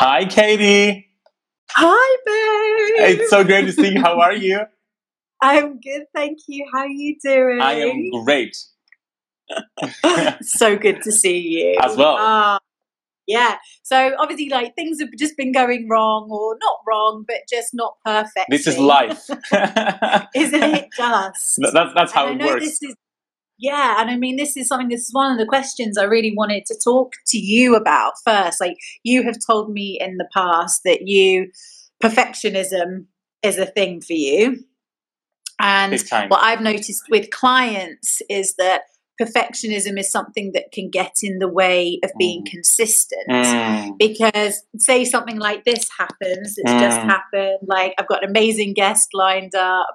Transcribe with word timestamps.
Hi, 0.00 0.26
Katie. 0.26 1.08
Hi, 1.72 2.16
babe. 2.24 3.18
It's 3.18 3.30
so 3.30 3.42
great 3.42 3.66
to 3.66 3.72
see 3.72 3.94
you. 3.94 4.00
How 4.00 4.20
are 4.20 4.32
you? 4.32 4.60
I'm 5.42 5.80
good, 5.80 6.04
thank 6.14 6.38
you. 6.46 6.66
How 6.72 6.82
are 6.82 6.86
you 6.86 7.16
doing? 7.20 7.60
I 7.60 7.72
am 7.80 8.24
great. 8.24 8.56
so 10.42 10.76
good 10.76 11.02
to 11.02 11.10
see 11.10 11.38
you 11.40 11.78
as 11.82 11.96
well. 11.96 12.16
Uh, 12.16 12.60
yeah. 13.26 13.56
So 13.82 14.14
obviously, 14.20 14.50
like 14.50 14.76
things 14.76 15.00
have 15.00 15.08
just 15.18 15.36
been 15.36 15.50
going 15.50 15.88
wrong, 15.88 16.28
or 16.30 16.56
not 16.62 16.76
wrong, 16.86 17.24
but 17.26 17.38
just 17.50 17.74
not 17.74 17.96
perfect. 18.04 18.50
This 18.50 18.68
is 18.68 18.78
life, 18.78 19.28
isn't 20.36 20.62
it? 20.62 20.90
Just 20.96 21.58
that's 21.72 21.94
that's 21.96 22.12
how 22.12 22.28
it 22.28 22.40
works. 22.40 22.64
This 22.64 22.82
is, 22.84 22.94
yeah, 23.58 24.00
and 24.00 24.08
I 24.10 24.16
mean, 24.16 24.36
this 24.36 24.56
is 24.56 24.68
something. 24.68 24.88
This 24.88 25.08
is 25.08 25.12
one 25.12 25.32
of 25.32 25.38
the 25.38 25.46
questions 25.46 25.98
I 25.98 26.04
really 26.04 26.32
wanted 26.36 26.64
to 26.66 26.78
talk 26.82 27.12
to 27.26 27.38
you 27.38 27.74
about 27.74 28.12
first. 28.24 28.60
Like 28.60 28.76
you 29.02 29.24
have 29.24 29.36
told 29.44 29.72
me 29.72 29.98
in 30.00 30.16
the 30.16 30.28
past 30.32 30.82
that 30.84 31.06
you 31.06 31.50
perfectionism 32.02 33.06
is 33.42 33.58
a 33.58 33.66
thing 33.66 34.00
for 34.00 34.12
you, 34.12 34.64
and 35.58 36.00
what 36.28 36.42
I've 36.42 36.60
noticed 36.60 37.04
with 37.10 37.30
clients 37.30 38.22
is 38.28 38.54
that 38.56 38.82
perfectionism 39.20 39.98
is 39.98 40.10
something 40.10 40.52
that 40.54 40.70
can 40.72 40.88
get 40.88 41.16
in 41.22 41.40
the 41.40 41.48
way 41.48 41.98
of 42.04 42.10
being 42.18 42.44
mm. 42.44 42.50
consistent 42.50 43.28
mm. 43.28 43.98
because 43.98 44.62
say 44.78 45.04
something 45.04 45.38
like 45.38 45.64
this 45.64 45.88
happens 45.98 46.54
it's 46.56 46.70
mm. 46.70 46.78
just 46.78 47.00
happened 47.00 47.58
like 47.66 47.92
i've 47.98 48.06
got 48.06 48.22
an 48.22 48.30
amazing 48.30 48.72
guest 48.72 49.08
lined 49.12 49.56
up 49.56 49.88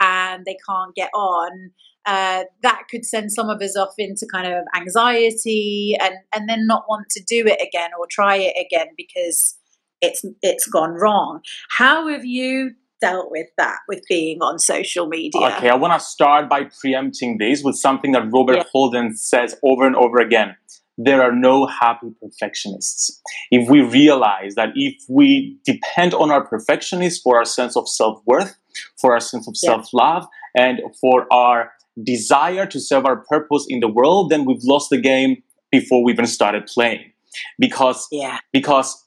and 0.00 0.46
they 0.46 0.56
can't 0.66 0.94
get 0.94 1.10
on 1.12 1.70
uh, 2.06 2.44
that 2.62 2.82
could 2.90 3.04
send 3.04 3.32
some 3.32 3.48
of 3.48 3.60
us 3.60 3.76
off 3.76 3.94
into 3.98 4.26
kind 4.32 4.46
of 4.46 4.64
anxiety 4.76 5.96
and 6.00 6.14
and 6.34 6.48
then 6.48 6.66
not 6.66 6.84
want 6.88 7.08
to 7.10 7.22
do 7.22 7.46
it 7.46 7.60
again 7.60 7.90
or 7.98 8.06
try 8.10 8.36
it 8.36 8.54
again 8.58 8.88
because 8.96 9.56
it's 10.00 10.24
it's 10.42 10.66
gone 10.66 10.92
wrong 10.92 11.40
how 11.70 12.08
have 12.08 12.24
you 12.24 12.70
dealt 13.00 13.30
with 13.30 13.46
that 13.56 13.78
with 13.88 14.02
being 14.08 14.38
on 14.40 14.58
social 14.58 15.06
media? 15.06 15.40
Okay, 15.56 15.68
I 15.68 15.74
want 15.74 15.98
to 15.98 16.00
start 16.00 16.48
by 16.48 16.64
preempting 16.80 17.38
this 17.38 17.62
with 17.62 17.76
something 17.76 18.12
that 18.12 18.30
Robert 18.32 18.56
yeah. 18.56 18.64
Holden 18.72 19.16
says 19.16 19.56
over 19.62 19.86
and 19.86 19.96
over 19.96 20.18
again. 20.18 20.56
There 21.02 21.22
are 21.22 21.34
no 21.34 21.66
happy 21.66 22.08
perfectionists. 22.20 23.22
If 23.50 23.70
we 23.70 23.80
realize 23.80 24.54
that 24.56 24.70
if 24.74 24.96
we 25.08 25.58
depend 25.64 26.12
on 26.12 26.30
our 26.30 26.44
perfectionists 26.44 27.22
for 27.22 27.38
our 27.38 27.46
sense 27.46 27.74
of 27.74 27.88
self 27.88 28.20
worth, 28.26 28.54
for 29.00 29.14
our 29.14 29.20
sense 29.20 29.48
of 29.48 29.54
yeah. 29.62 29.70
self 29.70 29.88
love, 29.94 30.26
and 30.54 30.80
for 31.00 31.26
our 31.32 31.72
desire 32.02 32.66
to 32.66 32.80
serve 32.80 33.04
our 33.04 33.24
purpose 33.28 33.66
in 33.68 33.80
the 33.80 33.88
world, 33.88 34.30
then 34.30 34.44
we've 34.44 34.62
lost 34.64 34.90
the 34.90 35.00
game 35.00 35.42
before 35.70 36.02
we 36.04 36.12
even 36.12 36.26
started 36.26 36.66
playing. 36.66 37.12
Because, 37.58 38.08
yeah. 38.10 38.38
because 38.52 39.06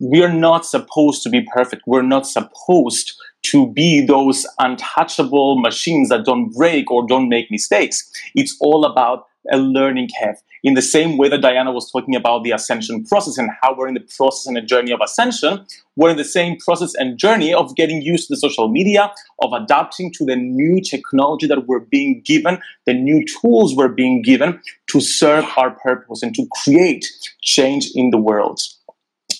we're 0.00 0.32
not 0.32 0.64
supposed 0.64 1.22
to 1.22 1.28
be 1.28 1.46
perfect. 1.54 1.82
We're 1.86 2.02
not 2.02 2.26
supposed 2.26 3.12
to 3.42 3.72
be 3.72 4.04
those 4.04 4.46
untouchable 4.58 5.60
machines 5.60 6.08
that 6.08 6.24
don't 6.24 6.50
break 6.50 6.90
or 6.90 7.06
don't 7.06 7.28
make 7.28 7.50
mistakes. 7.50 8.10
It's 8.34 8.56
all 8.60 8.84
about 8.84 9.26
a 9.52 9.56
learning 9.56 10.08
curve. 10.20 10.36
In 10.62 10.74
the 10.74 10.82
same 10.82 11.16
way 11.16 11.28
that 11.28 11.40
Diana 11.40 11.72
was 11.72 11.90
talking 11.90 12.14
about 12.14 12.44
the 12.44 12.50
ascension 12.50 13.04
process 13.04 13.38
and 13.38 13.50
how 13.62 13.74
we're 13.74 13.88
in 13.88 13.94
the 13.94 14.06
process 14.16 14.46
and 14.46 14.58
a 14.58 14.62
journey 14.62 14.92
of 14.92 15.00
ascension, 15.02 15.64
we're 15.96 16.10
in 16.10 16.18
the 16.18 16.24
same 16.24 16.58
process 16.58 16.94
and 16.94 17.18
journey 17.18 17.54
of 17.54 17.74
getting 17.76 18.02
used 18.02 18.28
to 18.28 18.34
the 18.34 18.40
social 18.40 18.68
media, 18.68 19.12
of 19.42 19.52
adapting 19.52 20.12
to 20.12 20.24
the 20.24 20.36
new 20.36 20.80
technology 20.82 21.46
that 21.46 21.66
we're 21.66 21.80
being 21.80 22.22
given, 22.24 22.60
the 22.86 22.92
new 22.92 23.24
tools 23.40 23.74
we're 23.74 23.88
being 23.88 24.20
given 24.22 24.60
to 24.90 25.00
serve 25.00 25.46
our 25.56 25.70
purpose 25.70 26.22
and 26.22 26.34
to 26.34 26.46
create 26.62 27.06
change 27.40 27.90
in 27.94 28.10
the 28.10 28.18
world. 28.18 28.60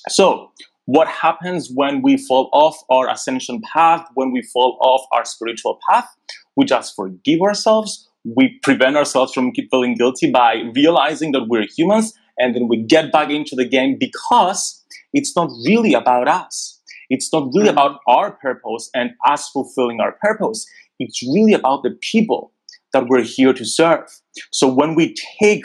So, 0.08 0.50
what 0.86 1.06
happens 1.06 1.70
when 1.72 2.02
we 2.02 2.16
fall 2.16 2.48
off 2.52 2.82
our 2.91 3.08
ascension 3.08 3.60
path, 3.72 4.08
when 4.14 4.32
we 4.32 4.42
fall 4.42 4.78
off 4.81 5.06
our 5.12 5.25
spiritual 5.25 5.78
path? 5.88 6.08
We 6.56 6.64
just 6.64 6.97
forgive 6.97 7.42
ourselves. 7.42 8.08
We 8.25 8.58
prevent 8.62 8.97
ourselves 8.97 9.32
from 9.32 9.53
feeling 9.70 9.94
guilty 9.94 10.31
by 10.31 10.62
realizing 10.75 11.32
that 11.32 11.47
we're 11.48 11.66
humans, 11.76 12.12
and 12.38 12.54
then 12.54 12.69
we 12.69 12.82
get 12.82 13.12
back 13.12 13.31
into 13.31 13.56
the 13.56 13.64
game 13.64 13.97
because 13.98 14.84
it's 15.12 15.34
not 15.34 15.50
really 15.66 15.94
about 15.94 16.28
us. 16.28 16.81
It's 17.08 17.32
not 17.32 17.50
really 17.54 17.69
mm. 17.69 17.72
about 17.72 18.00
our 18.06 18.32
purpose 18.32 18.88
and 18.94 19.10
us 19.26 19.48
fulfilling 19.48 20.00
our 20.00 20.12
purpose. 20.22 20.66
It's 20.98 21.22
really 21.22 21.54
about 21.54 21.82
the 21.82 21.97
people 22.00 22.53
that 22.92 23.06
we're 23.08 23.22
here 23.22 23.53
to 23.53 23.64
serve. 23.64 24.06
So 24.50 24.72
when 24.72 24.94
we 24.94 25.14
take 25.41 25.64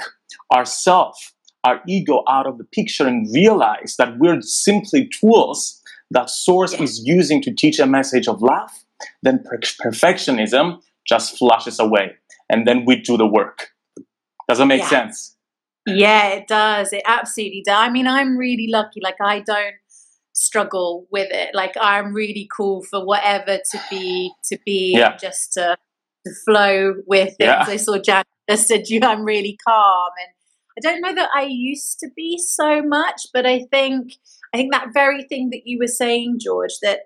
ourselves 0.53 1.33
our 1.63 1.81
ego 1.87 2.23
out 2.29 2.45
of 2.45 2.57
the 2.57 2.63
picture 2.63 3.07
and 3.07 3.27
realize 3.33 3.95
that 3.97 4.17
we're 4.19 4.41
simply 4.41 5.09
tools 5.19 5.81
that 6.11 6.29
source 6.29 6.73
is 6.73 7.01
using 7.03 7.41
to 7.41 7.53
teach 7.53 7.79
a 7.79 7.87
message 7.87 8.27
of 8.27 8.41
love, 8.41 8.69
then 9.23 9.43
per- 9.43 9.59
perfectionism 9.83 10.79
just 11.07 11.37
flashes 11.37 11.79
away. 11.79 12.15
And 12.49 12.67
then 12.67 12.85
we 12.85 12.97
do 12.97 13.17
the 13.17 13.27
work. 13.27 13.69
Does 14.47 14.59
that 14.59 14.65
make 14.65 14.81
yeah. 14.81 14.89
sense? 14.89 15.35
Yeah, 15.87 16.29
it 16.29 16.47
does. 16.47 16.93
It 16.93 17.03
absolutely 17.05 17.63
does. 17.65 17.77
I 17.77 17.89
mean, 17.89 18.07
I'm 18.07 18.37
really 18.37 18.67
lucky. 18.69 18.99
Like, 19.01 19.17
I 19.21 19.39
don't 19.39 19.75
struggle 20.33 21.07
with 21.11 21.29
it. 21.31 21.53
Like, 21.53 21.75
I'm 21.79 22.13
really 22.13 22.47
cool 22.55 22.83
for 22.83 23.05
whatever 23.05 23.57
to 23.57 23.81
be, 23.89 24.31
to 24.45 24.57
be, 24.65 24.95
yeah. 24.97 25.15
just 25.17 25.53
to, 25.53 25.77
to 26.25 26.33
flow 26.45 26.95
with 27.07 27.37
things. 27.37 27.47
Yeah. 27.47 27.65
I 27.67 27.77
saw 27.77 27.97
Jan 27.99 28.23
just 28.49 28.67
said, 28.67 28.87
you, 28.87 28.99
I'm 29.03 29.23
really 29.23 29.57
calm. 29.67 30.09
And 30.23 30.33
I 30.77 30.81
don't 30.81 31.01
know 31.01 31.15
that 31.15 31.29
I 31.33 31.43
used 31.43 31.99
to 31.99 32.09
be 32.15 32.37
so 32.37 32.81
much, 32.81 33.27
but 33.33 33.45
I 33.45 33.65
think 33.71 34.13
I 34.53 34.57
think 34.57 34.73
that 34.73 34.93
very 34.93 35.23
thing 35.23 35.49
that 35.51 35.61
you 35.65 35.77
were 35.79 35.87
saying, 35.87 36.39
George, 36.41 36.73
that 36.81 37.01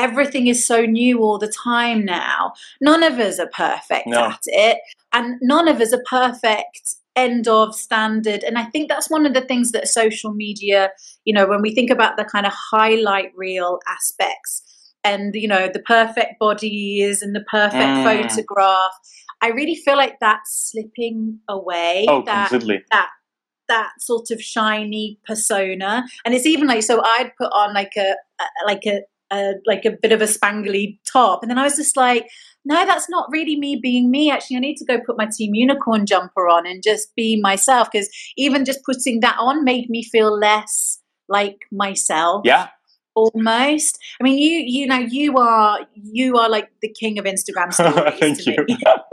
everything 0.00 0.46
is 0.46 0.64
so 0.66 0.82
new 0.82 1.20
all 1.22 1.38
the 1.38 1.52
time 1.64 2.04
now. 2.04 2.52
None 2.80 3.02
of 3.02 3.18
us 3.18 3.38
are 3.38 3.50
perfect 3.52 4.06
no. 4.06 4.26
at 4.26 4.40
it, 4.46 4.78
and 5.12 5.36
none 5.40 5.68
of 5.68 5.80
us 5.80 5.92
are 5.92 6.02
perfect 6.08 6.96
end 7.16 7.48
of 7.48 7.74
standard. 7.74 8.42
And 8.44 8.56
I 8.56 8.64
think 8.66 8.88
that's 8.88 9.10
one 9.10 9.26
of 9.26 9.34
the 9.34 9.40
things 9.40 9.72
that 9.72 9.88
social 9.88 10.32
media, 10.32 10.90
you 11.24 11.34
know, 11.34 11.46
when 11.46 11.60
we 11.60 11.74
think 11.74 11.90
about 11.90 12.16
the 12.16 12.24
kind 12.24 12.46
of 12.46 12.52
highlight 12.52 13.32
reel 13.36 13.78
aspects 13.86 14.62
and 15.02 15.34
you 15.34 15.48
know 15.48 15.66
the 15.72 15.80
perfect 15.80 16.38
bodies 16.38 17.22
and 17.22 17.34
the 17.34 17.44
perfect 17.50 17.74
mm. 17.74 18.04
photograph 18.04 18.92
I 19.40 19.48
really 19.48 19.74
feel 19.74 19.96
like 19.96 20.18
that's 20.20 20.70
slipping 20.70 21.40
away. 21.48 22.06
Oh, 22.08 22.22
that, 22.26 22.50
completely. 22.50 22.82
That 22.90 23.08
that 23.68 23.92
sort 24.00 24.30
of 24.32 24.42
shiny 24.42 25.18
persona, 25.24 26.04
and 26.24 26.34
it's 26.34 26.46
even 26.46 26.66
like 26.66 26.82
so. 26.82 27.00
I'd 27.02 27.32
put 27.38 27.50
on 27.52 27.72
like 27.72 27.92
a, 27.96 28.10
a 28.10 28.66
like 28.66 28.84
a, 28.86 29.02
a 29.32 29.54
like 29.66 29.84
a 29.84 29.90
bit 29.90 30.12
of 30.12 30.20
a 30.20 30.26
spangly 30.26 30.98
top, 31.10 31.42
and 31.42 31.50
then 31.50 31.58
I 31.58 31.64
was 31.64 31.76
just 31.76 31.96
like, 31.96 32.28
no, 32.64 32.84
that's 32.86 33.08
not 33.08 33.28
really 33.30 33.56
me 33.56 33.76
being 33.76 34.10
me. 34.10 34.30
Actually, 34.30 34.56
I 34.56 34.60
need 34.60 34.76
to 34.76 34.84
go 34.84 35.00
put 35.04 35.16
my 35.16 35.28
Team 35.34 35.54
Unicorn 35.54 36.06
jumper 36.06 36.48
on 36.48 36.66
and 36.66 36.82
just 36.82 37.14
be 37.16 37.40
myself. 37.40 37.88
Because 37.90 38.08
even 38.36 38.64
just 38.64 38.80
putting 38.84 39.20
that 39.20 39.36
on 39.38 39.64
made 39.64 39.88
me 39.88 40.02
feel 40.02 40.38
less 40.38 41.00
like 41.28 41.56
myself. 41.72 42.42
Yeah 42.44 42.68
almost 43.14 43.98
i 44.20 44.24
mean 44.24 44.38
you 44.38 44.62
you 44.66 44.86
know 44.86 44.98
you 44.98 45.36
are 45.36 45.80
you 45.94 46.36
are 46.36 46.48
like 46.48 46.70
the 46.80 46.88
king 46.88 47.18
of 47.18 47.24
instagram 47.24 47.72
stories 47.72 48.14
thank 48.20 48.46
you 48.46 48.54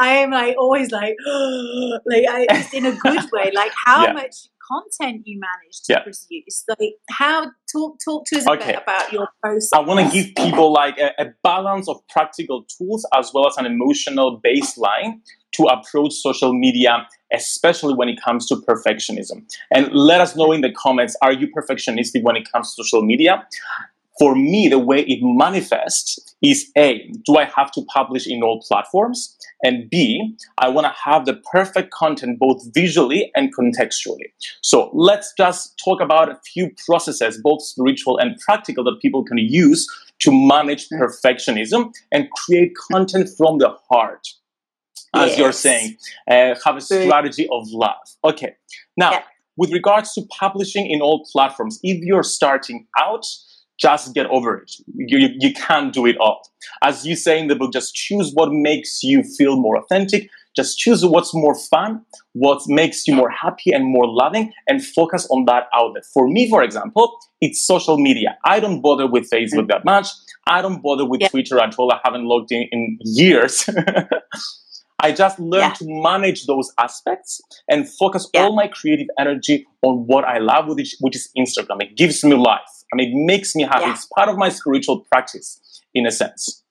i 0.00 0.10
am 0.16 0.30
like 0.30 0.56
always 0.58 0.90
like 0.90 1.14
like 1.26 2.24
I, 2.28 2.46
just 2.50 2.74
in 2.74 2.86
a 2.86 2.92
good 2.92 3.24
way 3.32 3.52
like 3.54 3.72
how 3.84 4.06
yeah. 4.06 4.12
much 4.12 4.48
content 4.70 5.22
you 5.24 5.38
manage 5.38 5.82
to 5.84 5.92
yeah. 5.92 6.02
produce 6.02 6.64
like 6.68 6.94
how 7.10 7.46
talk 7.70 7.98
talk 8.04 8.24
to 8.26 8.38
us 8.38 8.46
okay. 8.48 8.74
about 8.74 9.12
your 9.12 9.28
process 9.42 9.72
i 9.72 9.80
want 9.80 10.00
to 10.00 10.12
give 10.12 10.34
people 10.34 10.72
like 10.72 10.98
a, 10.98 11.10
a 11.18 11.26
balance 11.42 11.88
of 11.88 11.96
practical 12.08 12.64
tools 12.76 13.06
as 13.16 13.30
well 13.32 13.46
as 13.46 13.56
an 13.56 13.66
emotional 13.66 14.40
baseline 14.44 15.20
to 15.56 15.64
approach 15.64 16.12
social 16.12 16.52
media, 16.52 17.06
especially 17.32 17.94
when 17.94 18.08
it 18.08 18.20
comes 18.22 18.46
to 18.46 18.56
perfectionism. 18.56 19.42
And 19.72 19.90
let 19.92 20.20
us 20.20 20.36
know 20.36 20.52
in 20.52 20.60
the 20.60 20.72
comments 20.72 21.16
are 21.22 21.32
you 21.32 21.48
perfectionistic 21.48 22.22
when 22.22 22.36
it 22.36 22.50
comes 22.50 22.74
to 22.74 22.84
social 22.84 23.02
media? 23.02 23.46
For 24.18 24.34
me, 24.34 24.68
the 24.68 24.78
way 24.78 25.00
it 25.00 25.18
manifests 25.22 26.18
is 26.42 26.70
A, 26.76 27.10
do 27.24 27.36
I 27.36 27.44
have 27.44 27.70
to 27.72 27.82
publish 27.92 28.26
in 28.26 28.42
all 28.42 28.62
platforms? 28.66 29.36
And 29.62 29.88
B, 29.90 30.36
I 30.58 30.68
want 30.68 30.86
to 30.86 30.94
have 31.04 31.24
the 31.26 31.34
perfect 31.52 31.92
content 31.92 32.38
both 32.38 32.62
visually 32.74 33.30
and 33.34 33.54
contextually. 33.54 34.32
So 34.62 34.90
let's 34.92 35.32
just 35.36 35.80
talk 35.82 36.00
about 36.00 36.30
a 36.30 36.38
few 36.52 36.70
processes, 36.86 37.40
both 37.42 37.62
spiritual 37.62 38.18
and 38.18 38.38
practical, 38.40 38.84
that 38.84 38.98
people 39.00 39.24
can 39.24 39.38
use 39.38 39.86
to 40.20 40.30
manage 40.32 40.88
perfectionism 40.88 41.92
and 42.12 42.30
create 42.30 42.72
content 42.90 43.28
from 43.36 43.58
the 43.58 43.74
heart 43.90 44.26
as 45.14 45.30
yes. 45.30 45.38
you're 45.38 45.52
saying, 45.52 45.96
uh, 46.30 46.54
have 46.64 46.76
a 46.76 46.80
strategy 46.80 47.48
of 47.50 47.66
love. 47.70 47.96
Okay. 48.24 48.54
Now, 48.96 49.12
yeah. 49.12 49.22
with 49.56 49.72
regards 49.72 50.12
to 50.14 50.22
publishing 50.38 50.86
in 50.86 51.00
all 51.00 51.26
platforms, 51.32 51.78
if 51.82 52.02
you're 52.02 52.22
starting 52.22 52.86
out, 52.98 53.24
just 53.78 54.14
get 54.14 54.26
over 54.26 54.58
it. 54.58 54.72
You, 54.94 55.18
you, 55.18 55.28
you, 55.38 55.54
can't 55.54 55.92
do 55.92 56.06
it 56.06 56.16
all. 56.18 56.42
As 56.82 57.06
you 57.06 57.14
say 57.16 57.38
in 57.38 57.48
the 57.48 57.56
book, 57.56 57.72
just 57.72 57.94
choose 57.94 58.32
what 58.32 58.50
makes 58.50 59.02
you 59.02 59.22
feel 59.22 59.56
more 59.56 59.78
authentic, 59.78 60.30
Just 60.54 60.78
choose 60.78 61.04
what's 61.04 61.34
more 61.34 61.54
fun, 61.54 62.02
what 62.32 62.62
makes 62.66 63.06
you 63.06 63.14
more 63.14 63.30
happy 63.30 63.72
and 63.72 63.84
more 63.84 64.08
loving, 64.08 64.52
and 64.66 64.82
focus 64.82 65.26
on 65.30 65.44
that 65.44 65.64
outlet. 65.74 66.04
For 66.14 66.26
me, 66.26 66.48
for 66.48 66.62
example, 66.62 67.18
it's 67.42 67.60
social 67.62 67.98
media. 67.98 68.38
I 68.44 68.60
don't 68.60 68.80
bother 68.80 69.06
with 69.06 69.28
Facebook 69.28 69.68
that 69.68 69.84
much. 69.84 70.08
I 70.46 70.62
don't 70.62 70.82
bother 70.82 71.04
with 71.04 71.20
yeah. 71.20 71.28
Twitter 71.28 71.60
at 71.60 71.74
all. 71.78 71.92
I 71.92 72.00
haven't 72.02 72.24
logged 72.24 72.52
in 72.52 72.68
in 72.72 72.98
years. 73.02 73.68
I 74.98 75.12
just 75.12 75.38
learned 75.38 75.72
yeah. 75.72 75.72
to 75.74 75.84
manage 75.88 76.46
those 76.46 76.72
aspects 76.78 77.40
and 77.68 77.86
focus 77.86 78.28
yeah. 78.32 78.44
all 78.44 78.56
my 78.56 78.66
creative 78.68 79.08
energy 79.18 79.66
on 79.82 80.06
what 80.06 80.24
I 80.24 80.38
love, 80.38 80.68
which, 80.68 80.96
which 81.00 81.16
is 81.16 81.28
Instagram. 81.36 81.82
It 81.82 81.96
gives 81.96 82.24
me 82.24 82.34
life. 82.34 82.75
Mean, 82.94 83.10
it 83.10 83.26
makes 83.26 83.54
me 83.54 83.64
happy. 83.64 83.82
Yeah. 83.82 83.92
It's 83.92 84.06
part 84.06 84.28
of 84.28 84.36
my 84.36 84.48
spiritual 84.48 85.00
practice, 85.10 85.82
in 85.94 86.06
a 86.06 86.10
sense. 86.10 86.62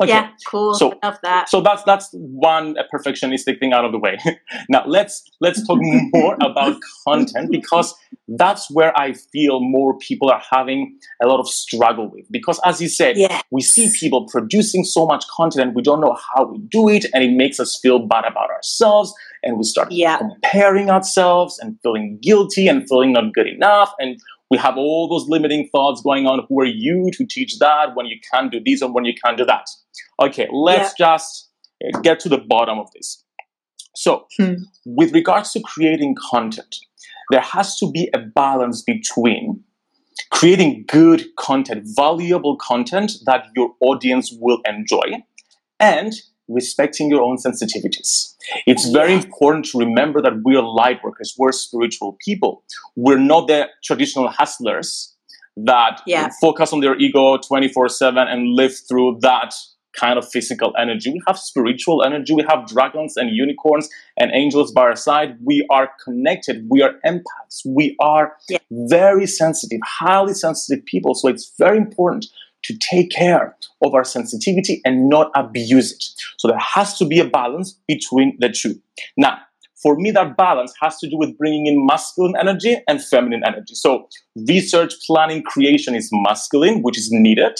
Okay. 0.00 0.10
Yeah, 0.10 0.30
cool. 0.46 0.74
So, 0.74 0.98
I 1.02 1.06
love 1.06 1.18
that. 1.22 1.48
So 1.48 1.62
that's 1.62 1.82
that's 1.84 2.10
one 2.12 2.76
uh, 2.78 2.82
perfectionistic 2.92 3.58
thing 3.58 3.72
out 3.72 3.84
of 3.84 3.92
the 3.92 3.98
way. 3.98 4.18
now 4.68 4.84
let's 4.86 5.22
let's 5.40 5.66
talk 5.66 5.78
more 5.82 6.36
about 6.42 6.76
content 7.06 7.50
because 7.50 7.94
that's 8.28 8.70
where 8.70 8.98
I 8.98 9.14
feel 9.14 9.60
more 9.60 9.96
people 9.98 10.30
are 10.30 10.42
having 10.50 10.98
a 11.22 11.26
lot 11.26 11.40
of 11.40 11.48
struggle 11.48 12.10
with. 12.10 12.26
Because 12.30 12.60
as 12.64 12.80
you 12.80 12.88
said, 12.88 13.16
yes. 13.16 13.42
we 13.50 13.62
see 13.62 13.90
people 13.98 14.26
producing 14.26 14.84
so 14.84 15.06
much 15.06 15.24
content 15.28 15.68
and 15.68 15.74
we 15.74 15.80
don't 15.82 16.00
know 16.00 16.16
how 16.34 16.44
we 16.44 16.58
do 16.58 16.88
it, 16.90 17.06
and 17.14 17.24
it 17.24 17.30
makes 17.30 17.58
us 17.58 17.78
feel 17.80 17.98
bad 17.98 18.24
about 18.26 18.50
ourselves, 18.50 19.14
and 19.46 19.56
we 19.56 19.64
start 19.64 19.90
yeah. 19.90 20.18
comparing 20.18 20.90
ourselves 20.90 21.58
and 21.58 21.78
feeling 21.82 22.18
guilty 22.20 22.68
and 22.68 22.86
feeling 22.88 23.12
not 23.12 23.32
good 23.32 23.46
enough 23.46 23.92
and 23.98 24.20
we 24.50 24.58
have 24.58 24.76
all 24.76 25.08
those 25.08 25.28
limiting 25.28 25.68
thoughts 25.72 26.02
going 26.02 26.26
on. 26.26 26.46
Who 26.48 26.60
are 26.60 26.66
you 26.66 27.10
to 27.14 27.26
teach 27.26 27.58
that 27.58 27.96
when 27.96 28.06
you 28.06 28.16
can't 28.32 28.52
do 28.52 28.60
this 28.64 28.80
and 28.80 28.94
when 28.94 29.04
you 29.04 29.14
can't 29.24 29.36
do 29.36 29.44
that? 29.44 29.66
Okay, 30.20 30.48
let's 30.52 30.94
yeah. 30.98 31.16
just 31.16 31.50
uh, 31.84 31.98
get 32.00 32.20
to 32.20 32.28
the 32.28 32.38
bottom 32.38 32.78
of 32.78 32.90
this. 32.92 33.24
So, 33.96 34.26
hmm. 34.36 34.54
with 34.84 35.12
regards 35.12 35.52
to 35.52 35.60
creating 35.60 36.16
content, 36.30 36.76
there 37.30 37.40
has 37.40 37.76
to 37.78 37.90
be 37.90 38.08
a 38.14 38.18
balance 38.18 38.82
between 38.82 39.64
creating 40.30 40.84
good 40.86 41.24
content, 41.38 41.84
valuable 41.96 42.56
content 42.56 43.12
that 43.24 43.46
your 43.56 43.70
audience 43.80 44.30
will 44.38 44.60
enjoy, 44.66 45.22
and 45.80 46.12
respecting 46.48 47.10
your 47.10 47.22
own 47.22 47.36
sensitivities. 47.36 48.34
It's 48.66 48.88
very 48.88 49.12
important 49.12 49.66
to 49.66 49.78
remember 49.78 50.22
that 50.22 50.42
we 50.44 50.56
are 50.56 50.62
light 50.62 51.02
workers, 51.02 51.34
we're 51.38 51.52
spiritual 51.52 52.16
people. 52.24 52.62
We're 52.94 53.18
not 53.18 53.48
the 53.48 53.68
traditional 53.82 54.28
hustlers 54.28 55.14
that 55.56 56.02
yeah. 56.06 56.28
focus 56.40 56.72
on 56.72 56.80
their 56.80 56.96
ego 56.98 57.38
24 57.38 57.88
7 57.88 58.28
and 58.28 58.54
live 58.54 58.74
through 58.88 59.18
that 59.22 59.54
kind 59.96 60.18
of 60.18 60.28
physical 60.28 60.74
energy. 60.78 61.10
We 61.10 61.22
have 61.26 61.38
spiritual 61.38 62.04
energy. 62.04 62.34
We 62.34 62.44
have 62.48 62.66
dragons 62.66 63.16
and 63.16 63.30
unicorns 63.34 63.88
and 64.18 64.30
angels 64.34 64.70
by 64.72 64.82
our 64.82 64.96
side. 64.96 65.38
We 65.42 65.66
are 65.70 65.90
connected. 66.04 66.66
We 66.68 66.82
are 66.82 66.94
empaths. 67.04 67.62
We 67.64 67.96
are 68.00 68.36
yeah. 68.48 68.58
very 68.70 69.26
sensitive, 69.26 69.80
highly 69.84 70.34
sensitive 70.34 70.84
people. 70.84 71.14
So 71.14 71.28
it's 71.28 71.52
very 71.58 71.78
important 71.78 72.26
to 72.64 72.76
take 72.78 73.10
care 73.10 73.56
of 73.82 73.94
our 73.94 74.04
sensitivity 74.04 74.80
and 74.84 75.08
not 75.08 75.30
abuse 75.34 75.92
it. 75.92 76.04
So 76.38 76.48
there 76.48 76.58
has 76.58 76.98
to 76.98 77.04
be 77.04 77.20
a 77.20 77.28
balance 77.28 77.78
between 77.86 78.36
the 78.40 78.48
two. 78.48 78.80
Now, 79.16 79.38
for 79.82 79.94
me, 79.96 80.10
that 80.12 80.36
balance 80.36 80.72
has 80.80 80.98
to 80.98 81.08
do 81.08 81.16
with 81.18 81.36
bringing 81.36 81.66
in 81.66 81.86
masculine 81.86 82.34
energy 82.40 82.76
and 82.88 83.04
feminine 83.04 83.42
energy. 83.46 83.74
So 83.74 84.08
research, 84.48 84.94
planning, 85.06 85.42
creation 85.42 85.94
is 85.94 86.08
masculine, 86.12 86.82
which 86.82 86.98
is 86.98 87.08
needed. 87.12 87.58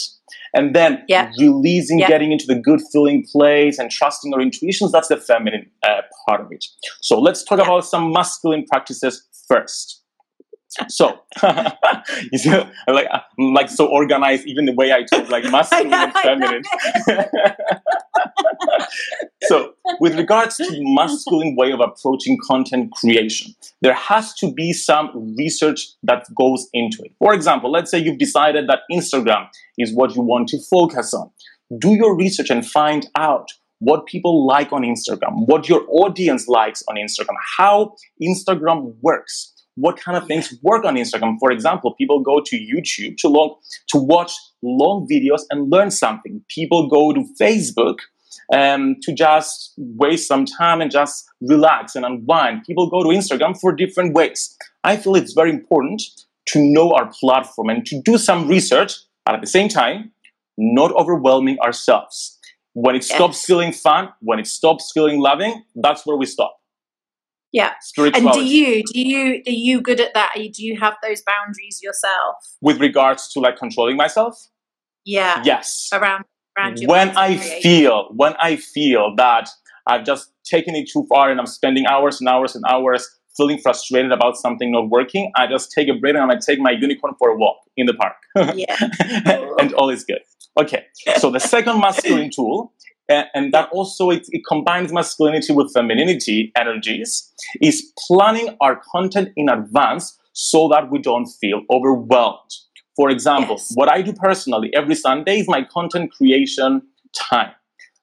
And 0.53 0.75
then 0.75 1.03
yeah. 1.07 1.31
releasing, 1.39 1.99
yeah. 1.99 2.07
getting 2.07 2.31
into 2.31 2.45
the 2.45 2.55
good 2.55 2.81
feeling 2.91 3.25
place 3.31 3.77
and 3.77 3.91
trusting 3.91 4.33
our 4.33 4.41
intuitions, 4.41 4.91
that's 4.91 5.09
the 5.09 5.17
feminine 5.17 5.69
uh, 5.83 6.01
part 6.27 6.41
of 6.41 6.47
it. 6.51 6.65
So 7.01 7.19
let's 7.19 7.43
talk 7.43 7.59
yeah. 7.59 7.65
about 7.65 7.85
some 7.85 8.11
masculine 8.11 8.65
practices 8.65 9.23
first. 9.47 10.03
So 10.89 11.19
you 12.31 12.37
see, 12.37 12.49
like 12.87 13.07
I'm 13.11 13.53
like 13.53 13.69
so 13.69 13.87
organized, 13.87 14.45
even 14.45 14.65
the 14.65 14.73
way 14.73 14.91
I 14.91 15.03
talk, 15.03 15.29
like 15.29 15.43
masculine 15.51 15.93
and 15.93 16.13
feminine. 16.13 16.63
so, 19.43 19.73
with 19.99 20.15
regards 20.15 20.57
to 20.57 20.67
masculine 20.79 21.55
way 21.55 21.71
of 21.71 21.79
approaching 21.79 22.37
content 22.45 22.91
creation, 22.91 23.53
there 23.81 23.93
has 23.93 24.33
to 24.35 24.51
be 24.51 24.73
some 24.73 25.35
research 25.37 25.87
that 26.03 26.25
goes 26.37 26.67
into 26.73 27.01
it. 27.03 27.13
For 27.19 27.33
example, 27.33 27.71
let's 27.71 27.89
say 27.89 27.99
you've 27.99 28.19
decided 28.19 28.67
that 28.67 28.79
Instagram 28.91 29.47
is 29.77 29.93
what 29.93 30.15
you 30.15 30.21
want 30.21 30.49
to 30.49 30.59
focus 30.69 31.13
on. 31.13 31.29
Do 31.79 31.95
your 31.95 32.15
research 32.15 32.49
and 32.49 32.65
find 32.65 33.07
out 33.15 33.49
what 33.79 34.05
people 34.05 34.45
like 34.45 34.73
on 34.73 34.81
Instagram, 34.81 35.45
what 35.47 35.69
your 35.69 35.85
audience 35.89 36.47
likes 36.47 36.83
on 36.89 36.95
Instagram, 36.95 37.35
how 37.57 37.95
Instagram 38.21 38.95
works 39.01 39.53
what 39.77 39.97
kind 39.99 40.17
of 40.17 40.27
things 40.27 40.53
work 40.63 40.83
on 40.85 40.95
Instagram. 40.95 41.37
For 41.39 41.51
example, 41.51 41.93
people 41.93 42.21
go 42.21 42.41
to 42.43 42.57
YouTube 42.57 43.17
to 43.17 43.29
long 43.29 43.55
to 43.89 43.97
watch 43.97 44.33
long 44.61 45.07
videos 45.09 45.41
and 45.51 45.69
learn 45.69 45.91
something. 45.91 46.43
People 46.49 46.89
go 46.89 47.13
to 47.13 47.23
Facebook 47.39 47.99
um, 48.53 48.95
to 49.03 49.13
just 49.13 49.73
waste 49.77 50.27
some 50.27 50.45
time 50.45 50.81
and 50.81 50.91
just 50.91 51.25
relax 51.41 51.95
and 51.95 52.05
unwind. 52.05 52.63
People 52.65 52.89
go 52.89 53.03
to 53.03 53.09
Instagram 53.09 53.57
for 53.59 53.71
different 53.71 54.13
ways. 54.13 54.55
I 54.83 54.97
feel 54.97 55.15
it's 55.15 55.33
very 55.33 55.51
important 55.51 56.01
to 56.47 56.59
know 56.59 56.91
our 56.93 57.11
platform 57.19 57.69
and 57.69 57.85
to 57.85 58.01
do 58.03 58.17
some 58.17 58.47
research, 58.47 58.93
but 59.25 59.35
at 59.35 59.41
the 59.41 59.47
same 59.47 59.69
time, 59.69 60.11
not 60.57 60.91
overwhelming 60.93 61.59
ourselves. 61.59 62.39
When 62.73 62.95
it 62.95 63.03
stops 63.03 63.43
feeling 63.43 63.73
fun, 63.73 64.09
when 64.21 64.39
it 64.39 64.47
stops 64.47 64.91
feeling 64.93 65.19
loving, 65.19 65.63
that's 65.75 66.05
where 66.05 66.17
we 66.17 66.25
stop. 66.25 66.59
Yeah. 67.51 67.73
And 67.97 68.31
do 68.31 68.43
you 68.43 68.83
do 68.83 68.99
you 69.01 69.41
are 69.47 69.51
you 69.51 69.81
good 69.81 69.99
at 69.99 70.13
that? 70.13 70.33
Do 70.35 70.63
you 70.63 70.79
have 70.79 70.95
those 71.01 71.21
boundaries 71.25 71.79
yourself? 71.81 72.35
With 72.61 72.79
regards 72.79 73.31
to 73.33 73.39
like 73.39 73.57
controlling 73.57 73.97
myself? 73.97 74.37
Yeah. 75.05 75.41
Yes. 75.45 75.89
Around 75.93 76.25
around 76.57 76.79
When 76.85 77.15
I 77.17 77.37
feel 77.37 78.09
when 78.15 78.33
I 78.39 78.57
feel 78.57 79.15
that 79.15 79.49
I've 79.87 80.03
just 80.03 80.31
taken 80.43 80.75
it 80.75 80.89
too 80.91 81.05
far 81.09 81.31
and 81.31 81.39
I'm 81.39 81.45
spending 81.45 81.85
hours 81.87 82.19
and 82.19 82.27
hours 82.27 82.55
and 82.55 82.63
hours 82.69 83.07
feeling 83.37 83.59
frustrated 83.59 84.11
about 84.11 84.35
something 84.35 84.71
not 84.71 84.89
working, 84.89 85.31
I 85.35 85.47
just 85.47 85.71
take 85.71 85.87
a 85.87 85.93
break 85.93 86.15
and 86.15 86.31
I 86.31 86.35
take 86.45 86.59
my 86.59 86.71
unicorn 86.71 87.13
for 87.19 87.29
a 87.29 87.37
walk 87.37 87.57
in 87.77 87.85
the 87.85 87.93
park. 87.93 88.15
Yeah. 88.55 88.75
and 89.59 89.73
all 89.73 89.89
is 89.89 90.03
good. 90.03 90.19
Okay. 90.59 90.85
So 91.17 91.29
the 91.29 91.39
second 91.39 91.79
masculine 91.79 92.31
tool 92.35 92.73
and 93.09 93.53
that 93.53 93.69
also 93.71 94.09
it, 94.09 94.27
it, 94.29 94.43
combines 94.47 94.91
masculinity 94.91 95.53
with 95.53 95.71
femininity 95.73 96.51
energies 96.55 97.31
is 97.61 97.91
planning 98.07 98.55
our 98.61 98.81
content 98.91 99.29
in 99.35 99.49
advance 99.49 100.17
so 100.33 100.67
that 100.67 100.91
we 100.91 100.99
don't 100.99 101.27
feel 101.27 101.61
overwhelmed 101.71 102.51
for 102.95 103.09
example 103.09 103.55
yes. 103.55 103.71
what 103.75 103.89
i 103.89 104.01
do 104.01 104.13
personally 104.13 104.69
every 104.75 104.95
sunday 104.95 105.39
is 105.39 105.47
my 105.47 105.63
content 105.63 106.11
creation 106.11 106.81
time 107.13 107.51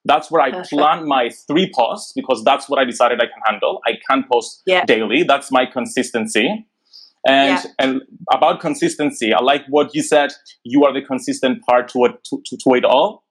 that's 0.04 0.30
where 0.30 0.42
i 0.42 0.50
Perfect. 0.50 0.70
plan 0.70 1.06
my 1.06 1.30
three 1.46 1.70
posts 1.75 2.12
because 2.14 2.42
that's 2.44 2.68
what 2.68 2.78
i 2.78 2.84
decided 2.84 3.20
i 3.20 3.26
can 3.26 3.42
handle 3.46 3.80
i 3.87 3.92
can 4.08 4.25
post 4.30 4.62
yeah. 4.66 4.84
daily 4.84 5.23
that's 5.23 5.50
my 5.52 5.66
consistency 5.66 6.66
and 7.26 7.62
yeah. 7.64 7.70
and 7.78 8.02
about 8.32 8.61
consistency 8.61 9.32
i 9.32 9.40
like 9.40 9.64
what 9.68 9.94
you 9.94 10.02
said 10.02 10.32
you 10.64 10.84
are 10.84 10.92
the 10.92 11.02
consistent 11.02 11.62
part 11.62 11.88
to 11.88 12.04
it 12.04 12.23
to, 12.25 12.42
to, 12.44 12.56
to 12.56 12.75
it 12.75 12.84
all 12.84 13.24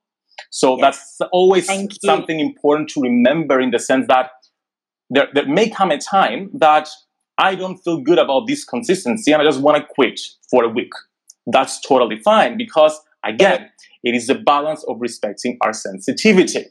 so 0.49 0.77
yes. 0.77 1.17
that's 1.19 1.29
always 1.31 1.69
something 2.03 2.39
important 2.39 2.89
to 2.89 3.01
remember 3.01 3.59
in 3.59 3.71
the 3.71 3.79
sense 3.79 4.07
that 4.07 4.31
there, 5.09 5.27
there 5.33 5.47
may 5.47 5.69
come 5.69 5.91
a 5.91 5.97
time 5.97 6.49
that 6.53 6.87
I 7.37 7.55
don't 7.55 7.77
feel 7.77 7.99
good 7.99 8.19
about 8.19 8.47
this 8.47 8.63
consistency 8.63 9.31
and 9.31 9.41
I 9.41 9.45
just 9.45 9.61
want 9.61 9.77
to 9.77 9.87
quit 9.95 10.19
for 10.49 10.63
a 10.63 10.69
week. 10.69 10.91
That's 11.47 11.79
totally 11.81 12.19
fine 12.19 12.57
because, 12.57 12.99
again, 13.23 13.69
it 14.03 14.15
is 14.15 14.27
the 14.27 14.35
balance 14.35 14.83
of 14.87 14.97
respecting 14.99 15.57
our 15.61 15.73
sensitivity. 15.73 16.65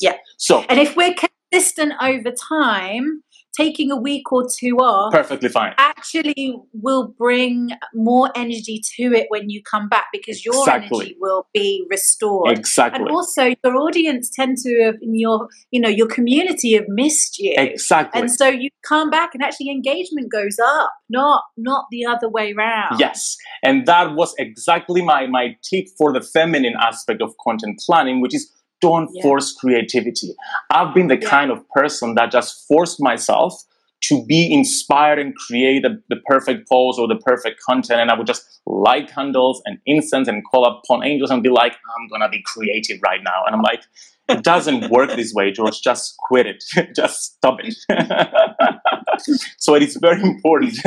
Yeah. 0.00 0.16
So, 0.36 0.64
and 0.68 0.80
if 0.80 0.96
we're 0.96 1.14
consistent 1.14 1.92
over 2.00 2.32
time, 2.32 3.22
taking 3.56 3.90
a 3.90 3.96
week 3.96 4.30
or 4.32 4.46
two 4.58 4.76
off 4.76 5.12
perfectly 5.12 5.48
fine. 5.48 5.72
actually 5.78 6.56
will 6.72 7.08
bring 7.18 7.70
more 7.94 8.30
energy 8.36 8.80
to 8.96 9.12
it 9.12 9.26
when 9.28 9.48
you 9.48 9.62
come 9.62 9.88
back 9.88 10.06
because 10.12 10.44
your 10.44 10.54
exactly. 10.60 10.98
energy 10.98 11.16
will 11.20 11.46
be 11.52 11.86
restored. 11.90 12.56
Exactly. 12.56 13.00
and 13.00 13.10
also 13.10 13.54
your 13.64 13.76
audience 13.76 14.30
tend 14.30 14.56
to 14.58 14.82
have 14.84 14.96
in 15.00 15.18
your 15.18 15.48
you 15.70 15.80
know 15.80 15.88
your 15.88 16.06
community 16.06 16.74
have 16.74 16.88
missed 16.88 17.38
you. 17.38 17.54
Exactly. 17.56 18.20
And 18.20 18.30
so 18.30 18.48
you 18.48 18.70
come 18.86 19.10
back 19.10 19.30
and 19.34 19.42
actually 19.42 19.70
engagement 19.70 20.30
goes 20.30 20.58
up 20.58 20.90
not 21.08 21.42
not 21.56 21.86
the 21.90 22.04
other 22.04 22.28
way 22.28 22.52
around 22.52 22.98
yes. 22.98 23.36
And 23.62 23.86
that 23.86 24.14
was 24.14 24.34
exactly 24.38 25.02
my 25.02 25.26
my 25.26 25.56
tip 25.68 25.86
for 25.96 26.12
the 26.12 26.20
feminine 26.20 26.74
aspect 26.80 27.22
of 27.22 27.34
content 27.42 27.80
planning 27.86 28.20
which 28.20 28.34
is 28.34 28.50
don't 28.80 29.08
yeah. 29.12 29.22
force 29.22 29.52
creativity. 29.52 30.34
I've 30.70 30.94
been 30.94 31.08
the 31.08 31.20
yeah. 31.20 31.28
kind 31.28 31.50
of 31.50 31.68
person 31.70 32.14
that 32.14 32.30
just 32.30 32.66
forced 32.68 33.00
myself 33.00 33.64
to 34.02 34.24
be 34.26 34.52
inspired 34.52 35.18
and 35.18 35.34
create 35.34 35.84
a, 35.84 35.96
the 36.08 36.16
perfect 36.26 36.68
pose 36.68 36.98
or 36.98 37.08
the 37.08 37.16
perfect 37.16 37.60
content. 37.62 38.00
And 38.00 38.10
I 38.10 38.16
would 38.16 38.26
just 38.26 38.60
light 38.66 39.10
candles 39.10 39.62
and 39.64 39.78
incense 39.86 40.28
and 40.28 40.44
call 40.44 40.64
upon 40.64 41.04
angels 41.04 41.30
and 41.30 41.42
be 41.42 41.48
like, 41.48 41.72
I'm 41.98 42.08
going 42.08 42.20
to 42.20 42.28
be 42.28 42.42
creative 42.44 43.00
right 43.02 43.20
now. 43.22 43.44
And 43.46 43.54
I'm 43.54 43.62
like, 43.62 43.82
it 44.28 44.42
doesn't 44.42 44.90
work 44.90 45.10
this 45.16 45.32
way, 45.32 45.50
George. 45.50 45.80
Just 45.80 46.16
quit 46.18 46.46
it. 46.46 46.64
Just 46.96 47.36
stop 47.36 47.58
it. 47.62 47.74
so 49.58 49.74
it 49.74 49.82
is 49.82 49.96
very 49.96 50.22
important 50.22 50.78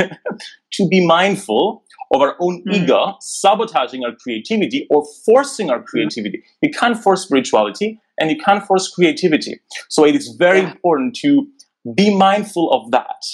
to 0.72 0.88
be 0.88 1.04
mindful 1.04 1.82
of 2.12 2.20
our 2.20 2.36
own 2.40 2.62
mm. 2.64 2.74
ego 2.74 3.16
sabotaging 3.20 4.04
our 4.04 4.14
creativity 4.14 4.86
or 4.90 5.04
forcing 5.24 5.70
our 5.70 5.82
creativity. 5.82 6.42
You 6.62 6.70
can't 6.70 7.00
force 7.00 7.22
spirituality 7.22 8.00
and 8.18 8.30
you 8.30 8.36
can't 8.36 8.64
force 8.64 8.88
creativity. 8.88 9.60
So 9.88 10.04
it 10.04 10.14
is 10.14 10.34
very 10.38 10.60
yeah. 10.60 10.72
important 10.72 11.16
to 11.16 11.48
be 11.94 12.14
mindful 12.14 12.70
of 12.72 12.90
that. 12.90 13.24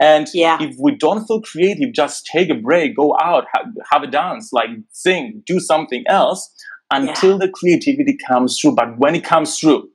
And 0.00 0.26
yeah. 0.34 0.58
if 0.60 0.76
we 0.78 0.94
don't 0.94 1.26
feel 1.26 1.40
creative, 1.40 1.92
just 1.92 2.26
take 2.26 2.50
a 2.50 2.54
break, 2.54 2.96
go 2.96 3.16
out, 3.20 3.44
have, 3.54 3.66
have 3.90 4.02
a 4.02 4.06
dance, 4.06 4.52
like 4.52 4.68
sing, 4.90 5.42
do 5.46 5.58
something 5.58 6.04
else 6.08 6.50
until 6.90 7.32
yeah. 7.32 7.46
the 7.46 7.48
creativity 7.48 8.18
comes 8.28 8.58
through. 8.60 8.74
But 8.74 8.98
when 8.98 9.14
it 9.14 9.24
comes 9.24 9.58
through, 9.58 9.88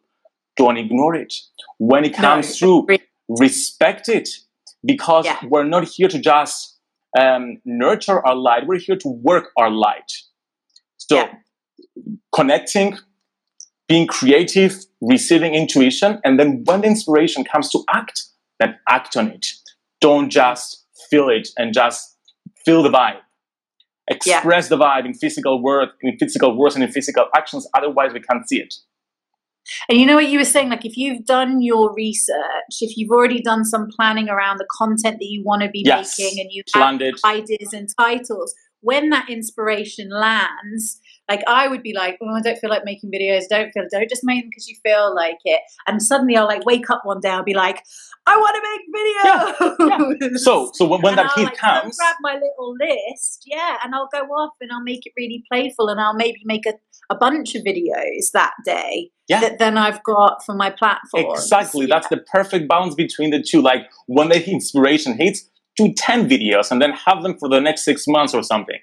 don't 0.58 0.78
ignore 0.78 1.16
it. 1.16 1.34
When 1.78 2.04
it 2.04 2.14
comes 2.14 2.50
no, 2.62 2.86
through, 2.86 2.98
respect 3.40 4.10
it 4.10 4.30
because 4.84 5.26
yeah. 5.26 5.40
we're 5.48 5.64
not 5.64 5.88
here 5.88 6.08
to 6.08 6.20
just 6.20 6.71
um, 7.20 7.58
nurture 7.66 8.26
our 8.26 8.36
light, 8.36 8.68
we're 8.68 8.80
here 8.80 8.98
to 8.98 9.10
work 9.10 9.52
our 9.58 9.70
light. 9.70 10.12
So, 10.98 11.16
yeah. 11.16 11.34
connecting, 12.34 12.98
being 13.88 14.08
creative, 14.08 14.78
receiving 15.02 15.54
intuition, 15.54 16.20
and 16.24 16.40
then 16.40 16.64
when 16.66 16.82
the 16.82 16.88
inspiration 16.88 17.44
comes 17.44 17.70
to 17.72 17.84
act, 17.94 18.24
then 18.60 18.78
act 18.88 19.18
on 19.18 19.28
it. 19.30 19.48
Don't 20.00 20.30
just 20.30 20.86
feel 21.10 21.30
it 21.30 21.50
and 21.58 21.74
just 21.74 22.18
feel 22.66 22.84
the 22.84 22.90
vibe. 22.90 23.20
Express 24.08 24.66
yeah. 24.66 24.70
the 24.70 24.78
vibe 24.78 25.06
in 25.06 25.14
physical 25.14 25.62
words, 25.62 25.92
in 26.02 26.18
physical 26.18 26.58
words, 26.58 26.76
and 26.76 26.84
in 26.84 26.92
physical 26.92 27.26
actions. 27.36 27.68
Otherwise, 27.76 28.12
we 28.14 28.20
can't 28.20 28.48
see 28.48 28.58
it. 28.58 28.74
And 29.90 30.00
you 30.00 30.06
know 30.06 30.16
what 30.16 30.28
you 30.28 30.40
were 30.40 30.46
saying? 30.46 30.70
Like, 30.70 30.86
if 30.86 30.98
you've 30.98 31.26
done 31.26 31.62
your 31.62 31.94
research, 31.94 32.82
if 32.82 32.98
you've 32.98 33.12
already 33.12 33.42
done 33.42 33.64
some 33.64 33.88
planning 33.96 34.30
around 34.30 34.58
the 34.58 34.68
content 34.78 35.18
that 35.20 35.28
you 35.28 35.44
want 35.44 35.62
to 35.62 35.70
be 35.70 35.84
yes. 35.86 36.18
making, 36.18 36.40
and 36.40 36.50
you 36.52 36.64
have 36.76 37.02
ideas 37.26 37.74
and 37.74 37.90
titles, 37.98 38.54
when 38.82 39.10
that 39.10 39.30
inspiration 39.30 40.10
lands, 40.10 41.00
like 41.30 41.42
I 41.48 41.68
would 41.68 41.82
be 41.82 41.94
like, 41.94 42.18
oh, 42.22 42.36
I 42.36 42.42
don't 42.42 42.58
feel 42.58 42.70
like 42.70 42.84
making 42.84 43.12
videos. 43.12 43.44
Don't 43.50 43.72
feel, 43.72 43.86
don't 43.92 44.10
just 44.10 44.24
make 44.24 44.44
them 44.44 44.50
because 44.50 44.68
you 44.68 44.76
feel 44.84 45.16
like 45.16 45.38
it. 45.46 45.62
And 45.88 46.02
suddenly 46.02 46.36
I'll 46.36 46.46
like 46.46 46.66
wake 46.66 46.90
up 46.90 47.02
one 47.04 47.20
day, 47.22 47.30
I'll 47.30 47.44
be 47.44 47.54
like, 47.54 47.84
I 48.26 48.36
want 48.38 48.56
to 48.56 48.62
make 48.70 48.82
videos. 48.98 50.20
Yeah, 50.20 50.30
yeah. 50.30 50.38
So, 50.38 50.72
so 50.74 50.86
when, 50.86 51.02
when 51.02 51.16
that 51.16 51.32
heat 51.36 51.46
like, 51.46 51.58
comes, 51.58 51.98
grab 51.98 52.16
my 52.22 52.34
little 52.34 52.76
list, 52.80 53.44
yeah, 53.46 53.78
and 53.84 53.96
I'll 53.96 54.10
go 54.12 54.20
off 54.20 54.54
and 54.60 54.72
I'll 54.72 54.84
make 54.84 55.06
it 55.06 55.14
really 55.18 55.44
playful, 55.52 55.88
and 55.88 56.00
I'll 56.00 56.16
maybe 56.16 56.42
make 56.46 56.66
a, 56.66 56.74
a 57.10 57.16
bunch 57.16 57.56
of 57.56 57.64
videos 57.64 58.32
that 58.34 58.54
day. 58.66 59.12
Yeah. 59.28 59.42
That 59.42 59.60
then 59.60 59.78
I've 59.78 60.04
got 60.04 60.44
for 60.46 60.54
my 60.54 60.70
platform. 60.70 61.26
Exactly. 61.32 61.86
Yeah. 61.86 61.96
That's 61.96 62.10
the 62.10 62.18
perfect 62.18 62.68
balance 62.68 62.96
between 62.96 63.30
the 63.30 63.42
two. 63.42 63.62
Like 63.62 63.90
when 64.08 64.30
the 64.30 64.46
inspiration 64.50 65.18
hits, 65.18 65.50
do 65.78 65.94
10 65.94 66.30
videos 66.30 66.72
and 66.72 66.82
then 66.82 66.92
have 66.92 67.24
them 67.24 67.38
for 67.38 67.50
the 67.50 67.60
next 67.60 67.84
six 67.84 68.06
months 68.08 68.34
or 68.34 68.44
something. 68.44 68.80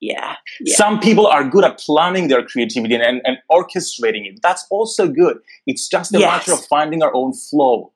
Yeah. 0.00 0.36
yeah. 0.60 0.76
Some 0.76 1.00
people 1.00 1.26
are 1.26 1.48
good 1.48 1.64
at 1.64 1.78
planning 1.78 2.28
their 2.28 2.44
creativity 2.44 2.94
and, 2.96 3.22
and 3.24 3.38
orchestrating 3.50 4.26
it. 4.26 4.40
That's 4.42 4.66
also 4.70 5.08
good. 5.08 5.38
It's 5.66 5.88
just 5.88 6.14
a 6.14 6.18
yes. 6.18 6.46
matter 6.46 6.52
of 6.52 6.66
finding 6.66 7.02
our 7.02 7.14
own 7.14 7.32
flow. 7.32 7.92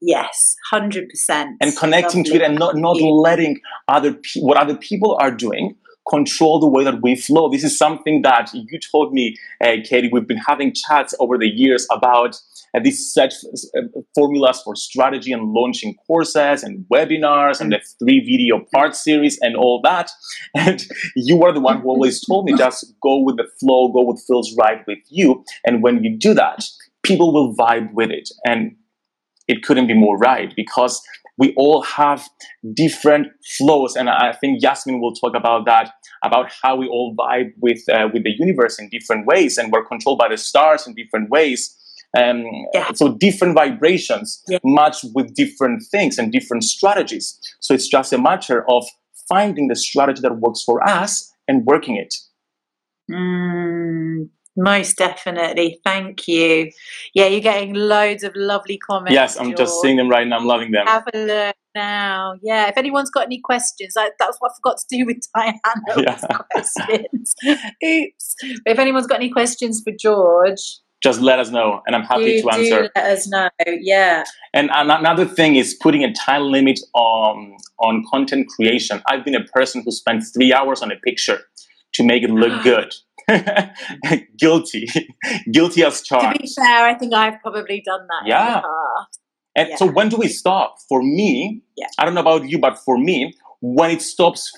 Yes, 0.00 0.54
hundred 0.70 1.08
percent. 1.08 1.56
And 1.60 1.76
connecting 1.76 2.20
Lovely. 2.20 2.38
to 2.38 2.44
it, 2.44 2.48
and 2.48 2.58
not 2.58 2.76
not 2.76 3.00
letting 3.00 3.60
other 3.88 4.12
pe- 4.12 4.40
what 4.40 4.58
other 4.58 4.76
people 4.76 5.16
are 5.20 5.30
doing 5.30 5.74
control 6.08 6.60
the 6.60 6.68
way 6.68 6.84
that 6.84 7.02
we 7.02 7.16
flow. 7.16 7.48
This 7.50 7.64
is 7.64 7.76
something 7.76 8.22
that 8.22 8.50
you 8.52 8.78
told 8.92 9.12
me, 9.12 9.36
uh, 9.60 9.76
Katie. 9.84 10.10
We've 10.12 10.26
been 10.26 10.36
having 10.46 10.74
chats 10.74 11.14
over 11.18 11.38
the 11.38 11.48
years 11.48 11.86
about 11.90 12.38
these 12.80 13.12
set 13.12 13.32
uh, 13.76 13.82
formulas 14.14 14.60
for 14.62 14.74
strategy 14.76 15.32
and 15.32 15.52
launching 15.52 15.94
courses 16.06 16.62
and 16.62 16.84
webinars 16.92 17.60
and 17.60 17.72
the 17.72 17.80
three 17.98 18.20
video 18.20 18.64
part 18.74 18.94
series 18.94 19.38
and 19.40 19.56
all 19.56 19.80
that. 19.82 20.10
And 20.54 20.84
you 21.16 21.42
are 21.44 21.52
the 21.52 21.60
one 21.60 21.80
who 21.80 21.88
always 21.88 22.24
told 22.24 22.46
me 22.46 22.54
just 22.56 22.92
go 23.02 23.20
with 23.20 23.36
the 23.36 23.46
flow, 23.60 23.88
go 23.88 24.02
with 24.02 24.22
feels 24.26 24.54
right 24.58 24.84
with 24.86 24.98
you. 25.08 25.44
And 25.64 25.82
when 25.82 26.02
you 26.02 26.16
do 26.16 26.34
that, 26.34 26.64
people 27.02 27.32
will 27.32 27.54
vibe 27.54 27.92
with 27.92 28.10
it. 28.10 28.28
And 28.44 28.76
it 29.48 29.62
couldn't 29.62 29.86
be 29.86 29.94
more 29.94 30.18
right 30.18 30.52
because 30.56 31.00
we 31.38 31.52
all 31.56 31.82
have 31.82 32.28
different 32.74 33.28
flows 33.58 33.94
and 33.94 34.08
i 34.08 34.32
think 34.32 34.62
yasmin 34.62 35.00
will 35.00 35.14
talk 35.14 35.34
about 35.36 35.64
that 35.66 35.92
about 36.24 36.50
how 36.62 36.74
we 36.74 36.88
all 36.88 37.14
vibe 37.14 37.52
with 37.60 37.80
uh, 37.90 38.08
with 38.12 38.24
the 38.24 38.32
universe 38.38 38.78
in 38.78 38.88
different 38.88 39.26
ways 39.26 39.58
and 39.58 39.70
we're 39.70 39.84
controlled 39.84 40.18
by 40.18 40.28
the 40.28 40.36
stars 40.36 40.86
in 40.86 40.94
different 40.94 41.28
ways 41.30 41.76
um, 42.16 42.44
yeah. 42.72 42.90
so 42.94 43.14
different 43.14 43.54
vibrations 43.54 44.42
yeah. 44.48 44.58
match 44.64 44.98
with 45.14 45.34
different 45.34 45.82
things 45.90 46.18
and 46.18 46.32
different 46.32 46.64
strategies 46.64 47.38
so 47.60 47.74
it's 47.74 47.88
just 47.88 48.12
a 48.12 48.18
matter 48.18 48.64
of 48.68 48.84
finding 49.28 49.68
the 49.68 49.76
strategy 49.76 50.20
that 50.20 50.36
works 50.36 50.62
for 50.62 50.86
us 50.88 51.32
and 51.48 51.64
working 51.66 51.96
it 51.96 52.14
mm, 53.10 54.28
most 54.56 54.96
definitely. 54.96 55.80
Thank 55.84 56.26
you. 56.26 56.70
Yeah, 57.14 57.26
you're 57.26 57.40
getting 57.40 57.74
loads 57.74 58.24
of 58.24 58.32
lovely 58.34 58.78
comments. 58.78 59.12
Yes, 59.12 59.38
I'm 59.38 59.48
George. 59.48 59.58
just 59.58 59.82
seeing 59.82 59.96
them 59.96 60.08
right 60.08 60.26
now. 60.26 60.38
I'm 60.38 60.46
loving 60.46 60.72
them. 60.72 60.86
Have 60.86 61.04
a 61.12 61.18
look 61.18 61.56
now. 61.74 62.36
Yeah, 62.42 62.68
if 62.68 62.78
anyone's 62.78 63.10
got 63.10 63.26
any 63.26 63.38
questions, 63.38 63.94
I, 63.98 64.10
that's 64.18 64.38
what 64.38 64.52
I 64.52 64.54
forgot 64.56 64.78
to 64.78 64.96
do 64.96 65.04
with 65.04 65.18
Diana. 65.34 65.60
Yeah. 65.98 66.38
questions. 66.50 67.34
Oops. 67.44 68.34
But 68.64 68.72
if 68.72 68.78
anyone's 68.78 69.06
got 69.06 69.16
any 69.16 69.30
questions 69.30 69.82
for 69.84 69.92
George, 69.98 70.78
just 71.06 71.20
let 71.20 71.38
us 71.38 71.50
know, 71.50 71.82
and 71.86 71.94
I'm 71.94 72.02
happy 72.02 72.36
do, 72.36 72.42
to 72.42 72.50
answer. 72.50 72.90
let 72.96 73.06
us 73.06 73.28
know. 73.28 73.48
Yeah. 73.64 74.24
And 74.52 74.70
another 74.72 75.24
thing 75.24 75.54
is 75.54 75.72
putting 75.80 76.02
a 76.02 76.12
time 76.12 76.42
limit 76.42 76.80
on 76.94 77.56
on 77.78 78.04
content 78.10 78.48
creation. 78.48 79.00
I've 79.06 79.24
been 79.24 79.36
a 79.36 79.44
person 79.44 79.82
who 79.84 79.92
spent 79.92 80.24
three 80.34 80.52
hours 80.52 80.82
on 80.82 80.90
a 80.90 80.96
picture 80.96 81.40
to 81.94 82.02
make 82.02 82.24
it 82.24 82.30
look 82.30 82.62
good. 82.70 82.92
guilty, 84.38 84.86
guilty 85.52 85.84
as 85.84 86.02
charged. 86.02 86.36
To 86.36 86.42
be 86.42 86.52
fair, 86.54 86.86
I 86.86 86.94
think 86.94 87.12
I've 87.12 87.40
probably 87.40 87.82
done 87.84 88.06
that. 88.06 88.22
Yeah. 88.26 88.62
And 89.56 89.70
yeah. 89.70 89.76
so 89.76 89.86
when 89.86 90.08
do 90.08 90.16
we 90.16 90.28
stop? 90.28 90.76
For 90.88 91.02
me, 91.02 91.62
yeah. 91.76 91.86
I 91.98 92.04
don't 92.04 92.14
know 92.14 92.20
about 92.20 92.48
you, 92.48 92.58
but 92.58 92.78
for 92.78 92.98
me, 92.98 93.34
when 93.60 93.90
it 93.90 94.02
stops, 94.02 94.52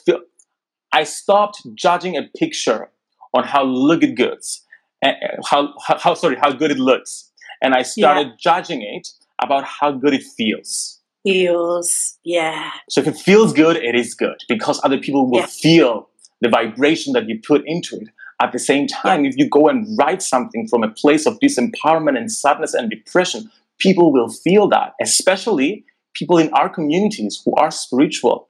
I 0.92 1.04
stopped 1.04 1.62
judging 1.74 2.16
a 2.16 2.22
picture 2.36 2.90
on 3.34 3.44
how 3.44 3.64
look 3.64 4.02
it 4.02 4.16
goods, 4.16 4.66
Eh, 5.04 5.08
eh, 5.08 5.36
how, 5.48 5.74
how, 5.86 5.98
how 5.98 6.14
sorry 6.14 6.36
how 6.36 6.52
good 6.52 6.70
it 6.70 6.78
looks, 6.78 7.30
and 7.62 7.74
I 7.74 7.82
started 7.82 8.28
yeah. 8.28 8.32
judging 8.40 8.82
it 8.82 9.08
about 9.40 9.64
how 9.64 9.92
good 9.92 10.14
it 10.14 10.24
feels. 10.36 11.00
Feels, 11.24 12.18
yeah. 12.24 12.70
So 12.88 13.00
if 13.00 13.06
it 13.06 13.16
feels 13.16 13.52
good, 13.52 13.76
it 13.76 13.94
is 13.94 14.14
good 14.14 14.42
because 14.48 14.80
other 14.82 14.98
people 14.98 15.30
will 15.30 15.46
feel 15.46 16.08
the 16.40 16.48
vibration 16.48 17.12
that 17.12 17.28
you 17.28 17.40
put 17.46 17.62
into 17.66 17.96
it. 17.96 18.08
At 18.40 18.52
the 18.52 18.58
same 18.58 18.86
time, 18.86 19.24
if 19.24 19.36
you 19.36 19.48
go 19.48 19.68
and 19.68 19.86
write 19.98 20.22
something 20.22 20.68
from 20.68 20.84
a 20.84 20.88
place 20.88 21.26
of 21.26 21.38
disempowerment 21.40 22.16
and 22.16 22.30
sadness 22.30 22.72
and 22.72 22.88
depression, 22.88 23.50
people 23.78 24.12
will 24.12 24.28
feel 24.28 24.68
that, 24.68 24.92
especially 25.02 25.84
people 26.14 26.38
in 26.38 26.52
our 26.54 26.68
communities 26.68 27.40
who 27.44 27.54
are 27.56 27.70
spiritual. 27.70 28.48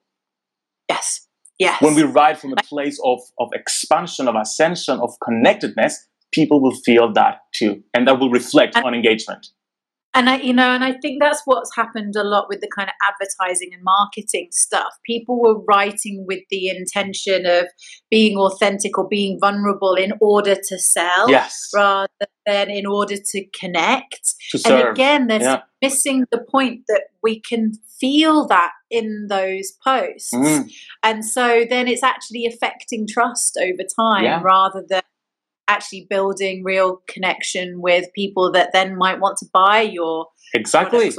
Yes. 0.89 1.27
Yes. 1.59 1.83
When 1.83 1.95
we 1.95 2.03
write 2.03 2.39
from 2.39 2.53
a 2.53 2.63
place 2.63 3.01
of, 3.05 3.21
of 3.39 3.49
expansion, 3.53 4.29
of 4.29 4.37
ascension, 4.37 5.01
of 5.01 5.19
connectedness, 5.25 6.07
people 6.33 6.61
will 6.61 6.75
feel 6.85 7.13
that 7.13 7.41
too. 7.55 7.83
And 7.95 8.07
that 8.07 8.19
will 8.19 8.31
reflect 8.31 8.77
and, 8.77 8.85
on 8.85 8.95
engagement 8.95 9.49
and 10.15 10.31
I, 10.31 10.39
you 10.39 10.53
know, 10.53 10.73
and 10.73 10.83
I 10.83 10.95
think 10.95 11.23
that's 11.23 11.43
what's 11.45 11.75
happened 11.77 12.17
a 12.17 12.25
lot 12.25 12.49
with 12.49 12.61
the 12.61 12.69
kind 12.75 12.89
of 12.89 12.95
advertising 13.09 13.71
and 13.73 13.83
marketing 13.85 14.49
stuff. 14.51 14.95
People 15.05 15.41
were 15.41 15.61
writing 15.69 16.25
with 16.27 16.41
the 16.51 16.69
intention 16.69 17.45
of 17.47 17.67
being 18.11 18.37
authentic 18.37 18.99
or 18.99 19.07
being 19.07 19.39
vulnerable 19.39 19.95
in 19.95 20.13
order 20.21 20.55
to 20.55 20.79
sell, 20.79 21.31
yes. 21.31 21.69
rather 21.75 22.09
than 22.47 22.71
in 22.71 22.87
order 22.87 23.17
to 23.17 23.45
connect. 23.59 24.35
To. 24.53 24.63
And 24.67 24.89
again, 24.89 25.27
there's 25.27 25.43
yeah. 25.43 25.63
missing 25.83 26.25
the 26.33 26.45
point 26.51 26.85
that 26.89 27.03
we 27.23 27.41
can 27.41 27.75
feel 28.01 28.47
that 28.49 28.73
in 28.91 29.27
those 29.29 29.73
posts, 29.87 30.33
mm. 30.33 30.69
and 31.03 31.25
so 31.25 31.67
then 31.69 31.87
it's 31.87 32.03
actually 32.03 32.47
affecting 32.47 33.07
trust 33.07 33.59
over 33.61 33.83
time 33.97 34.25
yeah. 34.25 34.41
rather 34.43 34.83
than 34.89 35.03
actually 35.69 36.07
building 36.09 36.65
real 36.65 37.03
connection 37.07 37.81
with 37.81 38.07
people 38.15 38.51
that 38.53 38.71
then 38.73 38.97
might 38.97 39.21
want 39.21 39.37
to 39.39 39.47
buy 39.53 39.83
your 39.83 40.27
exactly 40.55 41.13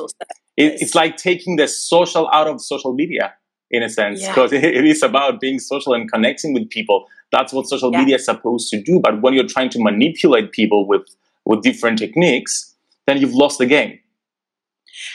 it's 0.58 0.94
like 0.94 1.16
taking 1.16 1.56
the 1.56 1.68
social 1.68 2.30
out 2.34 2.48
of 2.48 2.60
social 2.60 2.94
media 2.94 3.34
in 3.72 3.84
a 3.84 3.90
sense 3.90 4.28
because 4.28 4.52
yeah. 4.52 4.60
it 4.64 4.86
is 4.86 5.04
about 5.04 5.40
being 5.40 5.60
social 5.60 5.94
and 5.94 6.12
connecting 6.12 6.54
with 6.54 6.70
people 6.70 7.06
that's 7.32 7.54
what 7.54 7.68
social 7.68 7.92
yeah. 7.92 8.00
media 8.00 8.16
is 8.16 8.26
supposed 8.26 8.70
to 8.70 8.82
do 8.82 9.00
but 9.00 9.22
when 9.22 9.34
you're 9.34 9.48
trying 9.48 9.70
to 9.70 9.82
manipulate 9.82 10.52
people 10.52 10.88
with 10.88 11.04
with 11.46 11.62
different 11.62 11.98
techniques 11.98 12.76
then 13.06 13.18
you've 13.18 13.34
lost 13.34 13.60
the 13.60 13.66
game 13.66 13.98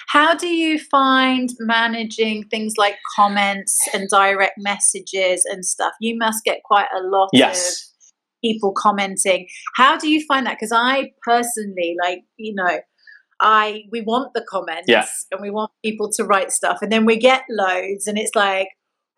how 0.06 0.34
do 0.34 0.46
you 0.46 0.78
find 0.78 1.50
managing 1.58 2.44
things 2.44 2.74
like 2.78 2.94
comments 3.16 3.76
and 3.92 4.08
direct 4.08 4.54
messages 4.56 5.44
and 5.50 5.66
stuff 5.66 5.92
you 6.00 6.16
must 6.16 6.44
get 6.44 6.62
quite 6.62 6.88
a 6.96 7.02
lot 7.02 7.28
yes. 7.32 7.90
of 7.90 7.93
people 8.44 8.72
commenting. 8.76 9.46
How 9.76 9.96
do 9.96 10.08
you 10.08 10.24
find 10.26 10.46
that? 10.46 10.56
Because 10.58 10.72
I 10.72 11.12
personally, 11.22 11.96
like, 12.02 12.20
you 12.36 12.54
know, 12.54 12.78
I 13.40 13.84
we 13.90 14.00
want 14.02 14.32
the 14.34 14.44
comments 14.48 14.88
yeah. 14.88 15.06
and 15.32 15.40
we 15.40 15.50
want 15.50 15.70
people 15.84 16.10
to 16.12 16.24
write 16.24 16.52
stuff, 16.52 16.78
and 16.82 16.92
then 16.92 17.04
we 17.04 17.16
get 17.16 17.42
loads, 17.50 18.06
and 18.06 18.18
it's 18.18 18.34
like, 18.34 18.68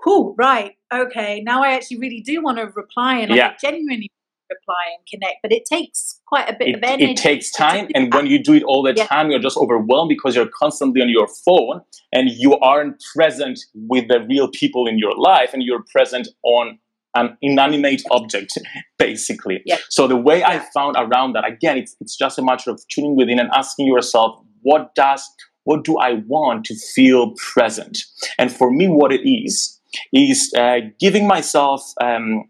oh, 0.07 0.35
right, 0.39 0.73
okay, 0.93 1.43
now 1.45 1.63
I 1.63 1.73
actually 1.75 1.99
really 1.99 2.23
do 2.25 2.43
want 2.43 2.59
to 2.59 2.67
reply, 2.75 3.19
and 3.19 3.35
yeah. 3.35 3.49
I 3.49 3.57
genuinely 3.61 4.11
reply 4.49 4.85
and 4.97 5.07
connect, 5.13 5.39
but 5.43 5.53
it 5.53 5.65
takes 5.71 6.21
quite 6.27 6.49
a 6.49 6.57
bit 6.59 6.69
it, 6.69 6.77
of 6.77 6.83
energy. 6.83 7.13
It 7.13 7.17
takes 7.17 7.51
time, 7.51 7.89
and 7.95 8.13
when 8.15 8.27
you 8.27 8.43
do 8.43 8.55
it 8.55 8.63
all 8.63 8.83
the 8.83 8.95
yeah. 8.97 9.07
time, 9.07 9.31
you're 9.31 9.41
just 9.41 9.59
overwhelmed 9.59 10.09
because 10.09 10.35
you're 10.37 10.51
constantly 10.59 11.03
on 11.03 11.09
your 11.09 11.29
phone 11.45 11.81
and 12.13 12.31
you 12.31 12.57
aren't 12.61 13.03
present 13.15 13.59
with 13.75 14.09
the 14.09 14.21
real 14.29 14.49
people 14.49 14.87
in 14.87 14.99
your 14.99 15.15
life, 15.17 15.51
and 15.53 15.63
you're 15.63 15.85
present 15.93 16.29
on 16.43 16.79
an 17.17 17.37
inanimate 17.43 18.03
object, 18.11 18.53
basically. 18.99 19.63
Yeah. 19.67 19.79
So 19.89 20.07
the 20.07 20.17
way. 20.17 20.45
I 20.45 20.61
found 20.73 20.97
around 20.97 21.33
that, 21.33 21.47
again, 21.47 21.77
it's 21.79 21.97
it's 22.01 22.17
just 22.17 22.39
a 22.39 22.43
matter 22.43 22.71
of 22.71 22.81
tuning 22.89 23.17
within 23.17 23.41
and 23.41 23.51
asking 23.53 23.87
yourself, 23.87 24.39
what 24.63 24.95
does 24.95 25.29
what 25.65 25.83
do 25.83 25.99
I 25.99 26.23
want 26.29 26.65
to 26.67 26.77
feel 26.95 27.35
present? 27.53 27.99
And 28.39 28.53
for 28.53 28.71
me, 28.71 28.87
what 28.87 29.13
it 29.13 29.29
is 29.29 29.81
is 30.13 30.53
uh, 30.57 30.79
giving 31.01 31.27
myself 31.27 31.83
um, 32.01 32.45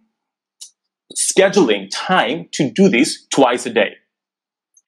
scheduling 1.16 1.88
time 1.90 2.48
to 2.52 2.70
do 2.70 2.88
this 2.88 3.26
twice 3.32 3.64
a 3.66 3.70
day. 3.70 3.96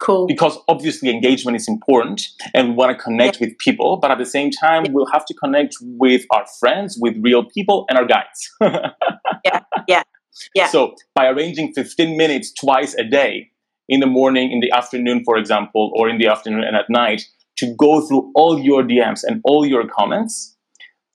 Cool. 0.01 0.27
Because 0.27 0.57
obviously 0.69 1.11
engagement 1.11 1.57
is 1.57 1.67
important 1.67 2.29
and 2.55 2.69
we 2.69 2.75
want 2.75 2.97
to 2.97 3.03
connect 3.03 3.41
yeah. 3.41 3.49
with 3.49 3.59
people, 3.59 3.97
but 3.97 4.13
at 4.13 4.19
the 4.19 4.27
same 4.27 4.51
time, 4.51 4.85
yeah. 4.85 4.93
we'll 4.93 5.11
have 5.11 5.25
to 5.25 5.35
connect 5.35 5.75
with 5.81 6.25
our 6.31 6.45
friends, 6.61 6.97
with 7.01 7.17
real 7.21 7.45
people, 7.45 7.85
and 7.89 7.99
our 7.99 8.07
guides. 8.07 8.51
yeah. 10.55 10.69
So 10.69 10.95
by 11.15 11.27
arranging 11.27 11.73
15 11.75 12.17
minutes 12.17 12.53
twice 12.53 12.95
a 12.95 13.05
day, 13.05 13.51
in 13.89 14.01
the 14.01 14.07
morning, 14.07 14.53
in 14.53 14.61
the 14.61 14.71
afternoon, 14.71 15.23
for 15.25 15.37
example, 15.37 15.91
or 15.95 16.09
in 16.09 16.19
the 16.19 16.27
afternoon 16.27 16.63
and 16.63 16.77
at 16.77 16.91
night, 16.91 17.23
to 17.57 17.75
go 17.79 18.07
through 18.07 18.31
all 18.35 18.59
your 18.59 18.83
DMs 18.83 19.23
and 19.25 19.41
all 19.45 19.67
your 19.67 19.89
comments, 19.89 20.57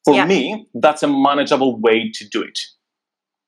for 0.03 0.15
yeah. 0.15 0.25
me, 0.25 0.67
that's 0.73 1.03
a 1.03 1.07
manageable 1.07 1.79
way 1.79 2.11
to 2.13 2.27
do 2.27 2.41
it. 2.41 2.59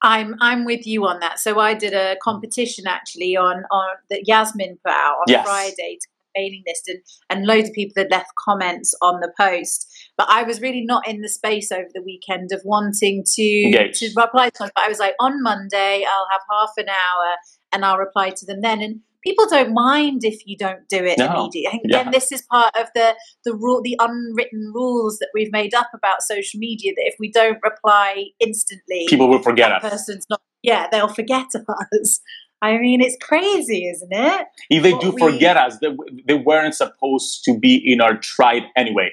I'm 0.01 0.35
I'm 0.39 0.65
with 0.65 0.85
you 0.85 1.05
on 1.07 1.19
that. 1.19 1.39
So 1.39 1.59
I 1.59 1.73
did 1.73 1.93
a 1.93 2.15
competition 2.21 2.85
actually 2.87 3.35
on 3.35 3.63
on 3.71 3.89
that 4.09 4.27
Yasmin 4.27 4.77
put 4.85 4.93
out 4.93 5.15
on 5.15 5.25
yes. 5.27 5.45
Friday 5.45 5.97
to 5.99 6.07
mailing 6.35 6.63
list 6.67 6.87
and, 6.87 6.99
and 7.29 7.45
loads 7.45 7.69
of 7.69 7.75
people 7.75 7.93
had 7.97 8.11
left 8.11 8.29
comments 8.37 8.93
on 9.01 9.19
the 9.21 9.31
post. 9.39 9.91
But 10.17 10.27
I 10.29 10.43
was 10.43 10.61
really 10.61 10.83
not 10.85 11.07
in 11.07 11.21
the 11.21 11.29
space 11.29 11.71
over 11.71 11.89
the 11.93 12.01
weekend 12.01 12.51
of 12.51 12.61
wanting 12.63 13.23
to 13.33 13.63
Engage. 13.65 13.99
to 13.99 14.11
reply 14.15 14.49
to 14.49 14.59
them. 14.59 14.69
But 14.73 14.85
I 14.85 14.87
was 14.87 14.99
like, 14.99 15.13
on 15.19 15.43
Monday 15.43 16.05
I'll 16.09 16.27
have 16.31 16.41
half 16.49 16.71
an 16.77 16.89
hour 16.89 17.35
and 17.73 17.83
I'll 17.83 17.97
reply 17.97 18.29
to 18.29 18.45
them 18.45 18.61
then. 18.61 18.81
And 18.81 19.01
people 19.25 19.45
don't 19.49 19.73
mind 19.73 20.23
if 20.23 20.41
you 20.45 20.55
don't 20.55 20.87
do 20.87 21.03
it 21.03 21.17
no. 21.17 21.25
immediately. 21.25 21.81
And 21.83 21.91
yeah. 21.91 22.01
again, 22.01 22.13
this 22.13 22.31
is 22.31 22.43
part 22.43 22.73
of 22.77 22.87
the 22.95 23.15
the 23.43 23.53
rule, 23.53 23.81
the 23.83 23.97
unwritten 23.99 24.71
rules 24.73 25.17
that 25.19 25.29
we've 25.33 25.51
made 25.51 25.73
up 25.73 25.89
about 25.93 26.21
social 26.21 26.59
media. 26.59 26.93
That 26.95 27.05
if 27.05 27.15
we 27.19 27.31
don't 27.31 27.59
reply 27.63 28.27
instantly, 28.39 29.07
people 29.09 29.27
will 29.27 29.41
forget 29.41 29.71
us. 29.71 29.81
Person's 29.81 30.25
not. 30.29 30.41
Yeah, 30.63 30.87
they'll 30.91 31.13
forget 31.13 31.47
us. 32.01 32.21
I 32.61 32.77
mean, 32.77 33.01
it's 33.01 33.17
crazy, 33.21 33.87
isn't 33.87 34.11
it? 34.11 34.47
If 34.69 34.81
they 34.81 34.93
what 34.93 35.01
do 35.01 35.11
we, 35.11 35.19
forget 35.19 35.57
us, 35.57 35.77
they, 35.79 35.95
they 36.25 36.33
weren't 36.33 36.73
supposed 36.73 37.43
to 37.43 37.59
be 37.59 37.75
in 37.75 38.01
our 38.01 38.17
tribe 38.17 38.63
anyway. 38.75 39.11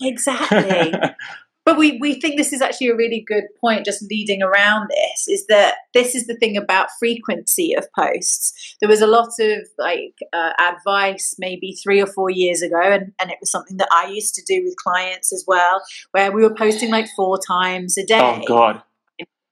Exactly. 0.00 0.92
But 1.66 1.78
we, 1.78 1.98
we 2.00 2.20
think 2.20 2.36
this 2.36 2.52
is 2.52 2.62
actually 2.62 2.90
a 2.90 2.96
really 2.96 3.24
good 3.26 3.42
point, 3.60 3.84
just 3.84 4.00
leading 4.08 4.40
around 4.40 4.88
this, 4.88 5.26
is 5.26 5.46
that 5.48 5.74
this 5.94 6.14
is 6.14 6.28
the 6.28 6.36
thing 6.36 6.56
about 6.56 6.90
frequency 6.96 7.74
of 7.74 7.88
posts. 7.92 8.76
There 8.80 8.88
was 8.88 9.00
a 9.00 9.06
lot 9.08 9.30
of 9.40 9.66
like 9.76 10.14
uh, 10.32 10.52
advice 10.60 11.34
maybe 11.40 11.76
three 11.82 12.00
or 12.00 12.06
four 12.06 12.30
years 12.30 12.62
ago, 12.62 12.80
and, 12.80 13.12
and 13.20 13.32
it 13.32 13.38
was 13.40 13.50
something 13.50 13.78
that 13.78 13.88
I 13.90 14.06
used 14.06 14.36
to 14.36 14.44
do 14.46 14.62
with 14.64 14.76
clients 14.76 15.32
as 15.32 15.44
well, 15.48 15.82
where 16.12 16.30
we 16.30 16.42
were 16.42 16.54
posting 16.54 16.92
like 16.92 17.08
four 17.16 17.36
times 17.44 17.98
a 17.98 18.06
day. 18.06 18.20
Oh, 18.22 18.44
God. 18.46 18.82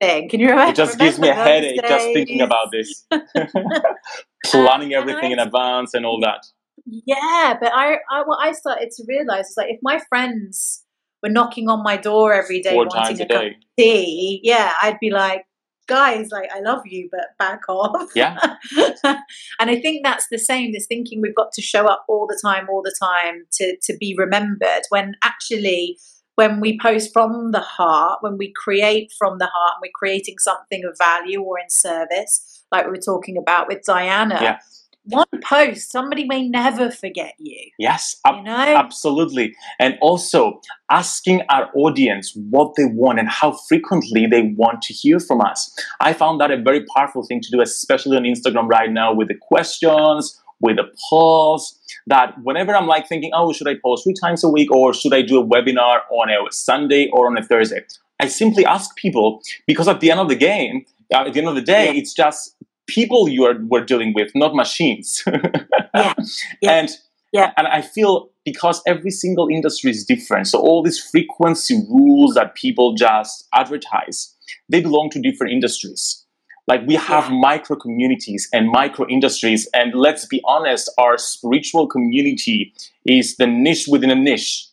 Thing. 0.01 0.29
Can 0.29 0.39
you 0.39 0.51
remember? 0.51 0.71
It 0.71 0.77
just 0.77 0.99
gives 0.99 1.19
me 1.19 1.31
a 1.31 1.35
headache 1.35 1.81
days? 1.81 1.91
just 1.91 2.07
thinking 2.13 2.43
about 2.43 2.71
this. 2.71 3.07
Planning 4.45 4.95
everything 4.95 5.33
in 5.33 5.41
advance 5.41 5.95
and 5.95 6.07
all 6.07 6.21
that. 6.21 6.47
Yeah, 6.87 7.57
but 7.61 7.73
I, 7.75 7.99
I 8.11 8.23
what 8.25 8.39
I 8.41 8.53
started 8.53 8.91
to 8.93 9.05
realize 9.09 9.51
is 9.51 9.57
like 9.57 9.71
if 9.71 9.81
my 9.83 10.01
friends 10.09 10.85
were 11.23 11.31
knocking 11.31 11.69
on 11.69 11.83
my 11.83 11.97
door 11.97 12.35
every 12.35 12.61
day 12.61 12.73
Four 12.73 12.87
wanting 12.87 13.21
a, 13.23 13.27
cup 13.27 13.43
of 13.45 13.53
tea, 13.79 14.41
yeah, 14.43 14.73
I'd 14.83 15.01
be 15.01 15.11
like, 15.11 15.47
guys, 15.87 16.29
like, 16.31 16.51
I 16.55 16.61
love 16.61 16.83
you, 16.85 17.09
but 17.11 17.37
back 17.39 17.63
off. 17.69 18.11
Yeah. 18.15 18.39
and 19.05 19.71
I 19.71 19.81
think 19.81 20.05
that's 20.05 20.27
the 20.31 20.39
same, 20.39 20.73
this 20.73 20.87
thinking 20.87 21.21
we've 21.21 21.35
got 21.35 21.53
to 21.53 21.63
show 21.63 21.87
up 21.87 22.05
all 22.09 22.27
the 22.27 22.39
time, 22.43 22.67
all 22.71 22.83
the 22.83 22.95
time 23.01 23.45
to, 23.53 23.77
to 23.83 23.97
be 23.99 24.15
remembered 24.19 24.83
when 24.91 25.15
actually 25.23 25.99
when 26.37 26.61
we 26.61 26.79
post 26.81 27.13
from 27.13 27.53
the 27.53 27.61
heart, 27.61 28.19
when 28.21 28.37
we 28.37 28.53
create 28.57 29.13
from 29.17 29.39
the 29.39 29.47
heart, 29.47 29.75
and 29.77 29.83
we're 29.83 29.93
creating 29.95 30.37
something 30.39 30.85
of 30.85 30.99
value 30.99 31.41
or 31.41 31.61
in 31.61 31.71
service, 31.71 32.65
like 32.73 32.85
we 32.87 32.91
were 32.91 32.97
talking 32.97 33.39
about 33.39 33.69
with 33.69 33.85
Diana, 33.85 34.39
yeah 34.43 34.59
one 35.05 35.27
post, 35.43 35.91
somebody 35.91 36.25
may 36.25 36.49
never 36.49 36.91
forget 36.91 37.35
you. 37.39 37.71
Yes, 37.79 38.17
ab- 38.25 38.37
you 38.37 38.43
know? 38.43 38.53
absolutely. 38.53 39.55
And 39.79 39.99
also 40.01 40.61
asking 40.91 41.43
our 41.49 41.71
audience 41.75 42.33
what 42.51 42.75
they 42.77 42.87
want 42.87 43.19
and 43.19 43.29
how 43.29 43.53
frequently 43.53 44.27
they 44.27 44.55
want 44.57 44.83
to 44.83 44.95
hear 44.95 45.21
from 45.21 45.41
us. 45.41 45.75
I 46.01 46.13
found 46.13 46.41
that 46.41 46.51
a 46.51 46.57
very 46.57 46.85
powerful 46.97 47.23
thing 47.23 47.41
to 47.41 47.51
do, 47.51 47.61
especially 47.61 48.17
on 48.17 48.23
Instagram 48.23 48.69
right 48.69 48.91
now 48.91 49.13
with 49.13 49.29
the 49.29 49.35
questions, 49.35 50.41
with 50.61 50.77
the 50.77 50.91
polls. 51.09 51.79
That 52.07 52.35
whenever 52.43 52.75
I'm 52.75 52.87
like 52.87 53.09
thinking, 53.09 53.31
oh, 53.35 53.53
should 53.53 53.69
I 53.69 53.75
post 53.83 54.05
three 54.05 54.15
times 54.15 54.45
a 54.45 54.49
week 54.49 54.71
or 54.71 54.93
should 54.93 55.15
I 55.15 55.23
do 55.23 55.41
a 55.41 55.47
webinar 55.47 56.01
on 56.11 56.29
a 56.31 56.51
Sunday 56.53 57.09
or 57.13 57.27
on 57.27 57.37
a 57.39 57.43
Thursday? 57.43 57.81
I 58.21 58.29
simply 58.29 58.65
ask 58.65 58.95
people 58.97 59.43
because 59.67 59.89
at 59.89 60.01
the 60.01 60.11
end 60.11 60.21
of 60.21 60.29
the 60.29 60.37
game, 60.37 60.87
uh, 61.13 61.27
at 61.27 61.33
the 61.33 61.41
end 61.41 61.49
of 61.49 61.55
the 61.55 61.63
day, 61.63 61.87
yeah. 61.87 62.01
it's 62.01 62.15
just 62.15 62.54
people 62.87 63.29
you 63.29 63.45
are 63.45 63.55
were 63.69 63.85
dealing 63.85 64.13
with, 64.15 64.31
not 64.35 64.55
machines. 64.55 65.23
yeah. 65.95 66.15
yeah. 66.61 66.71
And 66.71 66.91
yeah. 67.33 67.53
and 67.57 67.67
I 67.67 67.83
feel 67.83 68.31
because 68.45 68.83
every 68.87 69.11
single 69.11 69.49
industry 69.49 69.91
is 69.91 70.05
different, 70.05 70.47
so 70.49 70.61
all 70.61 70.83
these 70.83 71.01
frequency 71.01 71.83
rules 71.89 72.35
that 72.35 72.55
people 72.55 72.95
just 72.95 73.49
advertise, 73.55 74.35
they 74.69 74.81
belong 74.81 75.11
to 75.11 75.21
different 75.21 75.53
industries. 75.53 76.25
Like 76.67 76.87
we 76.87 76.95
have 76.95 77.29
yeah. 77.29 77.39
micro 77.39 77.77
communities 77.77 78.49
and 78.53 78.69
micro 78.69 79.07
industries, 79.09 79.69
and 79.75 79.95
let's 79.95 80.27
be 80.27 80.41
honest, 80.45 80.91
our 80.99 81.19
spiritual 81.19 81.87
community 81.87 82.73
is 83.05 83.37
the 83.37 83.47
niche 83.47 83.87
within 83.89 84.11
a 84.11 84.15
niche. 84.15 84.69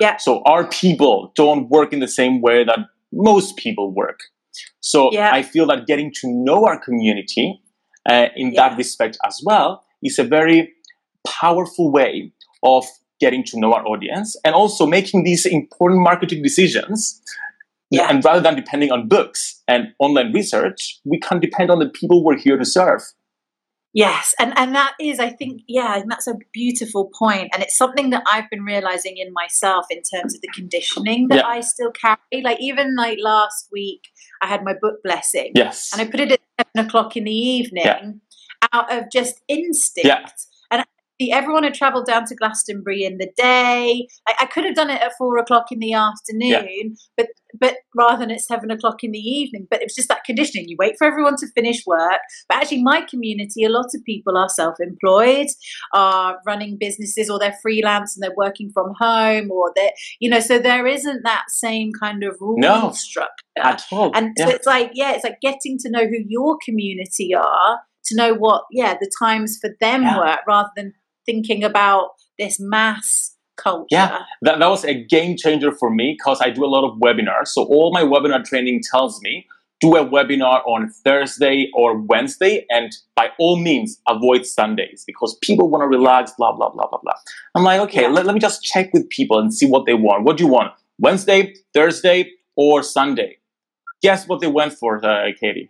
Yeah. 0.00 0.16
So 0.16 0.42
our 0.44 0.66
people 0.66 1.32
don't 1.36 1.68
work 1.68 1.92
in 1.92 2.00
the 2.00 2.08
same 2.08 2.40
way 2.40 2.64
that 2.64 2.78
most 3.12 3.56
people 3.56 3.92
work. 3.92 4.20
So 4.80 5.10
yeah. 5.12 5.30
I 5.32 5.42
feel 5.42 5.66
that 5.66 5.86
getting 5.86 6.12
to 6.20 6.28
know 6.28 6.64
our 6.66 6.78
community 6.78 7.60
uh, 8.08 8.26
in 8.36 8.52
yeah. 8.52 8.68
that 8.68 8.78
respect 8.78 9.18
as 9.24 9.40
well 9.44 9.84
is 10.02 10.18
a 10.18 10.24
very 10.24 10.72
powerful 11.26 11.90
way 11.90 12.32
of 12.62 12.84
getting 13.20 13.44
to 13.44 13.58
know 13.58 13.72
our 13.72 13.86
audience 13.86 14.36
and 14.44 14.54
also 14.54 14.86
making 14.86 15.24
these 15.24 15.46
important 15.46 16.02
marketing 16.02 16.42
decisions. 16.42 17.22
Yeah. 17.90 18.08
And 18.08 18.24
rather 18.24 18.40
than 18.40 18.56
depending 18.56 18.90
on 18.90 19.06
books 19.06 19.62
and 19.68 19.94
online 19.98 20.32
research, 20.32 20.98
we 21.04 21.20
can 21.20 21.40
depend 21.40 21.70
on 21.70 21.78
the 21.78 21.88
people 21.88 22.24
we're 22.24 22.38
here 22.38 22.56
to 22.56 22.64
serve. 22.64 23.02
Yes, 23.94 24.34
and 24.38 24.56
and 24.56 24.74
that 24.74 24.94
is, 24.98 25.18
I 25.18 25.28
think, 25.28 25.62
yeah, 25.68 25.98
and 25.98 26.10
that's 26.10 26.26
a 26.26 26.34
beautiful 26.52 27.10
point, 27.18 27.50
and 27.52 27.62
it's 27.62 27.76
something 27.76 28.08
that 28.10 28.22
I've 28.30 28.48
been 28.48 28.62
realizing 28.62 29.18
in 29.18 29.32
myself 29.34 29.84
in 29.90 29.98
terms 29.98 30.34
of 30.34 30.40
the 30.40 30.48
conditioning 30.54 31.28
that 31.28 31.38
yeah. 31.38 31.46
I 31.46 31.60
still 31.60 31.90
carry. 31.90 32.42
Like 32.42 32.58
even 32.60 32.96
like 32.96 33.18
last 33.20 33.68
week, 33.70 34.00
I 34.40 34.46
had 34.46 34.64
my 34.64 34.72
book 34.80 35.02
blessing, 35.04 35.52
yes, 35.54 35.90
and 35.92 36.00
I 36.00 36.10
put 36.10 36.20
it 36.20 36.32
at 36.32 36.40
seven 36.58 36.88
o'clock 36.88 37.18
in 37.18 37.24
the 37.24 37.36
evening 37.36 37.84
yeah. 37.84 38.12
out 38.72 38.90
of 38.90 39.10
just 39.10 39.42
instinct. 39.48 40.06
Yeah 40.06 40.26
everyone 41.30 41.62
had 41.62 41.74
travelled 41.74 42.06
down 42.06 42.24
to 42.26 42.34
Glastonbury 42.34 43.04
in 43.04 43.18
the 43.18 43.30
day. 43.36 44.08
I, 44.26 44.34
I, 44.40 44.46
could 44.46 44.64
have 44.64 44.74
done 44.74 44.90
it 44.90 45.00
at 45.00 45.12
four 45.18 45.38
o'clock 45.38 45.66
in 45.70 45.78
the 45.78 45.92
afternoon, 45.92 46.50
yeah. 46.50 46.88
but 47.16 47.26
but 47.60 47.76
rather 47.94 48.18
than 48.18 48.30
at 48.30 48.40
seven 48.40 48.70
o'clock 48.70 49.04
in 49.04 49.12
the 49.12 49.18
evening. 49.18 49.66
But 49.70 49.80
it 49.80 49.86
was 49.86 49.94
just 49.94 50.08
that 50.08 50.24
conditioning. 50.24 50.68
You 50.68 50.76
wait 50.78 50.94
for 50.98 51.06
everyone 51.06 51.36
to 51.36 51.46
finish 51.54 51.84
work. 51.86 52.20
But 52.48 52.58
actually, 52.58 52.82
my 52.82 53.02
community, 53.02 53.64
a 53.64 53.68
lot 53.68 53.90
of 53.94 54.02
people 54.04 54.36
are 54.36 54.48
self-employed, 54.48 55.48
are 55.92 56.38
running 56.46 56.78
businesses, 56.78 57.28
or 57.28 57.38
they're 57.38 57.58
freelance 57.62 58.16
and 58.16 58.22
they're 58.22 58.36
working 58.36 58.70
from 58.72 58.94
home, 58.98 59.50
or 59.50 59.72
they're 59.76 59.92
you 60.18 60.30
know. 60.30 60.40
So 60.40 60.58
there 60.58 60.86
isn't 60.86 61.22
that 61.24 61.44
same 61.48 61.92
kind 61.92 62.24
of 62.24 62.36
rule 62.40 62.58
no, 62.58 62.92
structure 62.92 63.30
at 63.62 63.84
all. 63.92 64.10
And 64.14 64.32
yeah. 64.36 64.46
so 64.46 64.50
it's 64.52 64.66
like 64.66 64.90
yeah, 64.94 65.12
it's 65.12 65.24
like 65.24 65.40
getting 65.42 65.78
to 65.78 65.90
know 65.90 66.06
who 66.06 66.18
your 66.26 66.56
community 66.64 67.34
are 67.34 67.80
to 68.04 68.16
know 68.16 68.34
what 68.34 68.64
yeah 68.70 68.94
the 69.00 69.10
times 69.18 69.58
for 69.60 69.70
them 69.80 70.02
yeah. 70.02 70.18
work 70.18 70.40
rather 70.46 70.70
than 70.76 70.92
thinking 71.26 71.64
about 71.64 72.10
this 72.38 72.58
mass 72.60 73.36
culture. 73.56 73.86
Yeah, 73.90 74.20
that, 74.42 74.58
that 74.58 74.68
was 74.68 74.84
a 74.84 74.94
game 74.94 75.36
changer 75.36 75.72
for 75.72 75.90
me 75.90 76.16
because 76.18 76.40
I 76.40 76.50
do 76.50 76.64
a 76.64 76.66
lot 76.66 76.84
of 76.88 76.98
webinars. 76.98 77.48
So 77.48 77.64
all 77.64 77.92
my 77.92 78.02
webinar 78.02 78.44
training 78.44 78.82
tells 78.90 79.20
me 79.22 79.46
do 79.82 79.96
a 79.96 80.06
webinar 80.06 80.64
on 80.64 80.88
Thursday 81.04 81.68
or 81.74 81.98
Wednesday, 81.98 82.64
and 82.70 82.92
by 83.16 83.30
all 83.40 83.58
means, 83.58 84.00
avoid 84.08 84.46
Sundays 84.46 85.02
because 85.04 85.36
people 85.42 85.68
want 85.68 85.82
to 85.82 85.88
relax, 85.88 86.32
blah, 86.38 86.52
blah, 86.52 86.70
blah, 86.70 86.86
blah, 86.86 87.00
blah. 87.02 87.12
I'm 87.56 87.64
like, 87.64 87.80
okay, 87.80 88.02
yeah. 88.02 88.08
let, 88.08 88.24
let 88.24 88.32
me 88.32 88.40
just 88.40 88.62
check 88.62 88.90
with 88.94 89.10
people 89.10 89.40
and 89.40 89.52
see 89.52 89.66
what 89.66 89.84
they 89.84 89.94
want. 89.94 90.22
What 90.22 90.36
do 90.36 90.44
you 90.44 90.50
want? 90.50 90.72
Wednesday, 90.98 91.54
Thursday, 91.74 92.30
or 92.54 92.84
Sunday? 92.84 93.38
Guess 94.02 94.28
what 94.28 94.40
they 94.40 94.46
went 94.46 94.72
for, 94.72 95.04
uh, 95.04 95.26
Katie? 95.38 95.68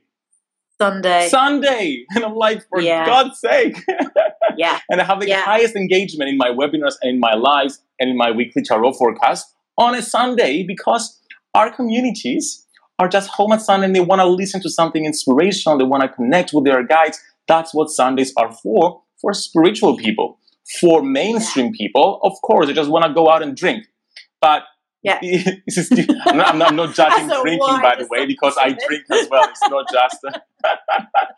Sunday. 0.79 1.29
Sunday! 1.29 2.05
And 2.15 2.25
I'm 2.25 2.35
like, 2.35 2.69
for 2.69 2.83
yeah. 2.83 3.07
God's 3.07 3.41
sake. 3.41 3.77
yeah. 4.59 4.81
And 4.89 5.01
I 5.01 5.05
have 5.05 5.21
the 5.21 5.29
yeah. 5.29 5.43
highest 5.43 5.77
engagement 5.77 6.29
in 6.29 6.37
my 6.37 6.49
webinars 6.49 6.95
and 7.03 7.15
in 7.15 7.21
my 7.21 7.35
lives 7.35 7.81
and 8.01 8.11
in 8.11 8.17
my 8.17 8.31
weekly 8.31 8.63
tarot 8.63 8.93
forecast 8.95 9.55
on 9.79 9.95
a 9.95 10.03
Sunday 10.03 10.63
because 10.63 11.21
our 11.55 11.71
communities 11.71 12.67
are 12.99 13.09
just 13.09 13.29
home 13.31 13.53
at 13.53 13.61
Sunday 13.61 13.87
and 13.87 13.97
they 13.97 14.01
want 14.01 14.21
to 14.21 14.27
listen 14.27 14.61
to 14.63 14.71
something 14.71 15.05
inspirational. 15.05 15.79
They 15.79 15.85
want 15.85 16.03
to 16.03 16.09
connect 16.09 16.53
with 16.53 16.65
their 16.65 16.85
guides. 16.85 17.21
That's 17.49 17.75
what 17.75 17.91
Sundays 17.91 18.33
are 18.37 18.53
for, 18.53 19.03
for 19.21 19.33
spiritual 19.33 19.97
people. 19.97 20.39
For 20.81 21.03
mainstream 21.03 21.73
people, 21.73 22.21
of 22.23 22.33
course, 22.43 22.67
they 22.67 22.73
just 22.73 22.91
want 22.91 23.05
to 23.05 23.13
go 23.13 23.29
out 23.29 23.43
and 23.43 23.57
drink. 23.57 23.87
But 24.41 24.63
yeah. 25.03 25.19
I'm, 26.27 26.37
not, 26.37 26.63
I'm, 26.63 26.77
not, 26.77 26.95
judging 26.95 27.29
drinking, 27.29 27.81
by 27.83 27.97
the 27.99 28.07
way, 28.09 28.27
because 28.27 28.57
I 28.59 28.77
drink 28.87 29.05
as 29.11 29.29
well. 29.29 29.49
It's 29.49 29.69
not 29.69 29.87
just. 29.93 30.19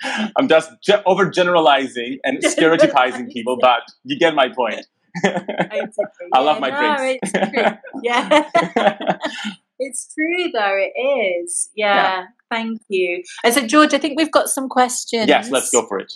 I'm 0.37 0.49
just 0.49 0.71
ge- 0.83 1.03
overgeneralizing 1.07 2.19
and 2.25 2.45
stereotyping 2.45 3.31
people, 3.31 3.57
but 3.61 3.83
you 4.05 4.19
get 4.19 4.35
my 4.35 4.49
point. 4.51 4.87
I 5.25 5.87
yeah, 6.35 6.39
love 6.41 6.61
my 6.61 6.71
no, 6.71 6.97
drinks. 6.97 7.31
It's 7.33 7.79
yeah. 8.03 9.19
it's 9.79 10.15
true, 10.15 10.51
though. 10.53 10.77
It 10.77 11.43
is. 11.45 11.71
Yeah. 11.75 11.95
yeah. 11.95 12.25
Thank 12.51 12.83
you. 12.89 13.23
And 13.45 13.55
so, 13.55 13.67
George, 13.67 13.95
I 13.95 13.99
think 13.99 14.19
we've 14.19 14.31
got 14.31 14.49
some 14.49 14.69
questions. 14.69 15.29
Yes, 15.29 15.51
let's 15.51 15.71
go 15.71 15.87
for 15.87 15.99
it. 15.99 16.13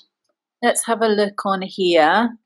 Let's 0.63 0.85
have 0.87 1.01
a 1.01 1.09
look 1.09 1.47
on 1.47 1.63
here 1.63 2.37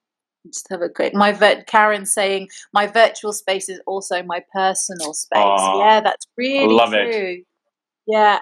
just 0.46 0.66
have 0.70 0.83
a 0.83 0.88
quick 0.88 1.14
my 1.14 1.33
vir- 1.33 1.64
Karen 1.66 2.07
saying 2.07 2.48
my 2.72 2.87
virtual 2.87 3.33
space 3.33 3.68
is 3.68 3.81
also 3.87 4.22
my 4.22 4.40
personal 4.52 5.14
space. 5.14 5.38
yeah, 5.38 6.00
that's 6.02 6.26
really 6.37 6.72
love 6.72 6.90
true. 6.90 7.00
It. 7.02 7.46
Yeah. 8.07 8.40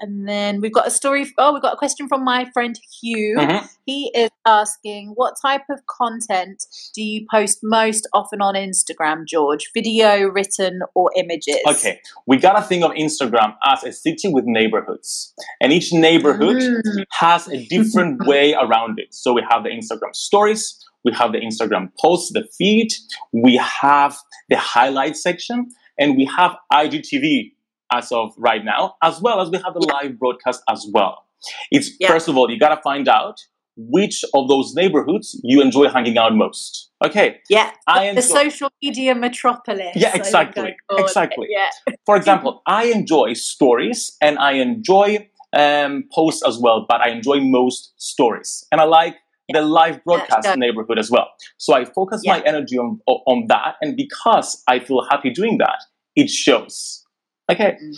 And 0.00 0.28
then 0.28 0.60
we've 0.60 0.72
got 0.72 0.88
a 0.88 0.90
story. 0.90 1.32
Oh, 1.38 1.52
we've 1.52 1.62
got 1.62 1.74
a 1.74 1.76
question 1.76 2.08
from 2.08 2.24
my 2.24 2.50
friend 2.52 2.78
Hugh. 3.00 3.36
Mm-hmm. 3.38 3.66
He 3.86 4.10
is 4.14 4.30
asking, 4.44 5.12
"What 5.14 5.34
type 5.40 5.62
of 5.70 5.80
content 5.86 6.64
do 6.96 7.02
you 7.02 7.24
post 7.30 7.60
most 7.62 8.08
often 8.12 8.42
on 8.42 8.54
Instagram, 8.54 9.24
George? 9.26 9.70
Video, 9.72 10.26
written, 10.26 10.80
or 10.96 11.10
images?" 11.16 11.60
Okay, 11.68 12.00
we 12.26 12.38
gotta 12.38 12.62
think 12.62 12.82
of 12.82 12.90
Instagram 12.90 13.54
as 13.64 13.84
a 13.84 13.92
city 13.92 14.28
with 14.28 14.44
neighborhoods, 14.46 15.32
and 15.60 15.72
each 15.72 15.92
neighborhood 15.92 16.56
mm. 16.56 17.04
has 17.12 17.46
a 17.48 17.64
different 17.66 18.20
way 18.26 18.54
around 18.54 18.98
it. 18.98 19.14
So 19.14 19.32
we 19.32 19.44
have 19.48 19.62
the 19.62 19.70
Instagram 19.70 20.14
stories, 20.14 20.84
we 21.04 21.12
have 21.12 21.32
the 21.32 21.38
Instagram 21.38 21.90
post, 22.00 22.32
the 22.32 22.46
feed, 22.56 22.92
we 23.32 23.56
have 23.56 24.16
the 24.48 24.56
highlight 24.56 25.16
section, 25.16 25.68
and 25.98 26.16
we 26.16 26.24
have 26.36 26.56
IGTV 26.72 27.52
as 27.92 28.10
of 28.10 28.32
right 28.38 28.64
now, 28.64 28.96
as 29.02 29.20
well 29.20 29.40
as 29.40 29.50
we 29.50 29.58
have 29.58 29.74
the 29.74 29.86
live 29.92 30.18
broadcast 30.18 30.62
as 30.68 30.86
well. 30.92 31.26
It's 31.70 31.90
yeah. 32.00 32.08
first 32.08 32.28
of 32.28 32.36
all, 32.36 32.50
you 32.50 32.58
gotta 32.58 32.80
find 32.82 33.08
out 33.08 33.38
which 33.76 34.24
of 34.34 34.48
those 34.48 34.72
neighborhoods 34.74 35.38
you 35.42 35.60
enjoy 35.60 35.88
hanging 35.88 36.16
out 36.16 36.34
most. 36.34 36.90
Okay. 37.04 37.40
Yeah. 37.50 37.70
I 37.86 38.04
enjoy- 38.04 38.14
the 38.14 38.22
social 38.22 38.70
media 38.82 39.14
metropolis. 39.14 39.96
Yeah, 39.96 40.14
exactly. 40.14 40.76
Exactly. 40.92 41.48
Yeah. 41.50 41.70
For 42.06 42.16
example, 42.16 42.62
I 42.66 42.84
enjoy 42.86 43.32
stories 43.34 44.16
and 44.20 44.38
I 44.38 44.52
enjoy 44.52 45.28
um, 45.52 46.04
posts 46.12 46.42
as 46.46 46.58
well, 46.58 46.86
but 46.88 47.00
I 47.00 47.10
enjoy 47.10 47.40
most 47.40 47.92
stories. 47.96 48.66
And 48.70 48.80
I 48.80 48.84
like 48.84 49.16
the 49.52 49.62
live 49.62 50.02
broadcast 50.04 50.46
yeah, 50.46 50.54
neighborhood 50.54 50.98
as 50.98 51.10
well. 51.10 51.28
So 51.58 51.74
I 51.74 51.84
focus 51.84 52.22
yeah. 52.24 52.38
my 52.38 52.42
energy 52.44 52.78
on 52.78 53.00
on 53.06 53.46
that, 53.48 53.76
and 53.80 53.96
because 53.96 54.62
I 54.68 54.78
feel 54.78 55.06
happy 55.10 55.30
doing 55.30 55.58
that, 55.58 55.78
it 56.16 56.30
shows. 56.30 57.04
Okay, 57.50 57.76
mm. 57.82 57.94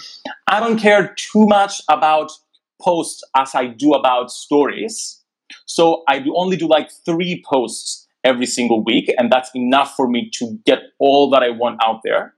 I 0.48 0.60
don't 0.60 0.78
care 0.78 1.14
too 1.16 1.46
much 1.46 1.80
about 1.88 2.32
posts 2.82 3.22
as 3.36 3.54
I 3.54 3.66
do 3.66 3.92
about 3.92 4.30
stories. 4.30 5.22
So 5.66 6.02
I 6.08 6.18
do 6.18 6.34
only 6.36 6.56
do 6.56 6.68
like 6.68 6.90
three 7.04 7.44
posts 7.48 8.06
every 8.24 8.46
single 8.46 8.82
week, 8.82 9.12
and 9.16 9.30
that's 9.30 9.50
enough 9.54 9.94
for 9.94 10.08
me 10.08 10.30
to 10.34 10.58
get 10.66 10.80
all 10.98 11.30
that 11.30 11.42
I 11.42 11.50
want 11.50 11.80
out 11.84 12.00
there. 12.04 12.34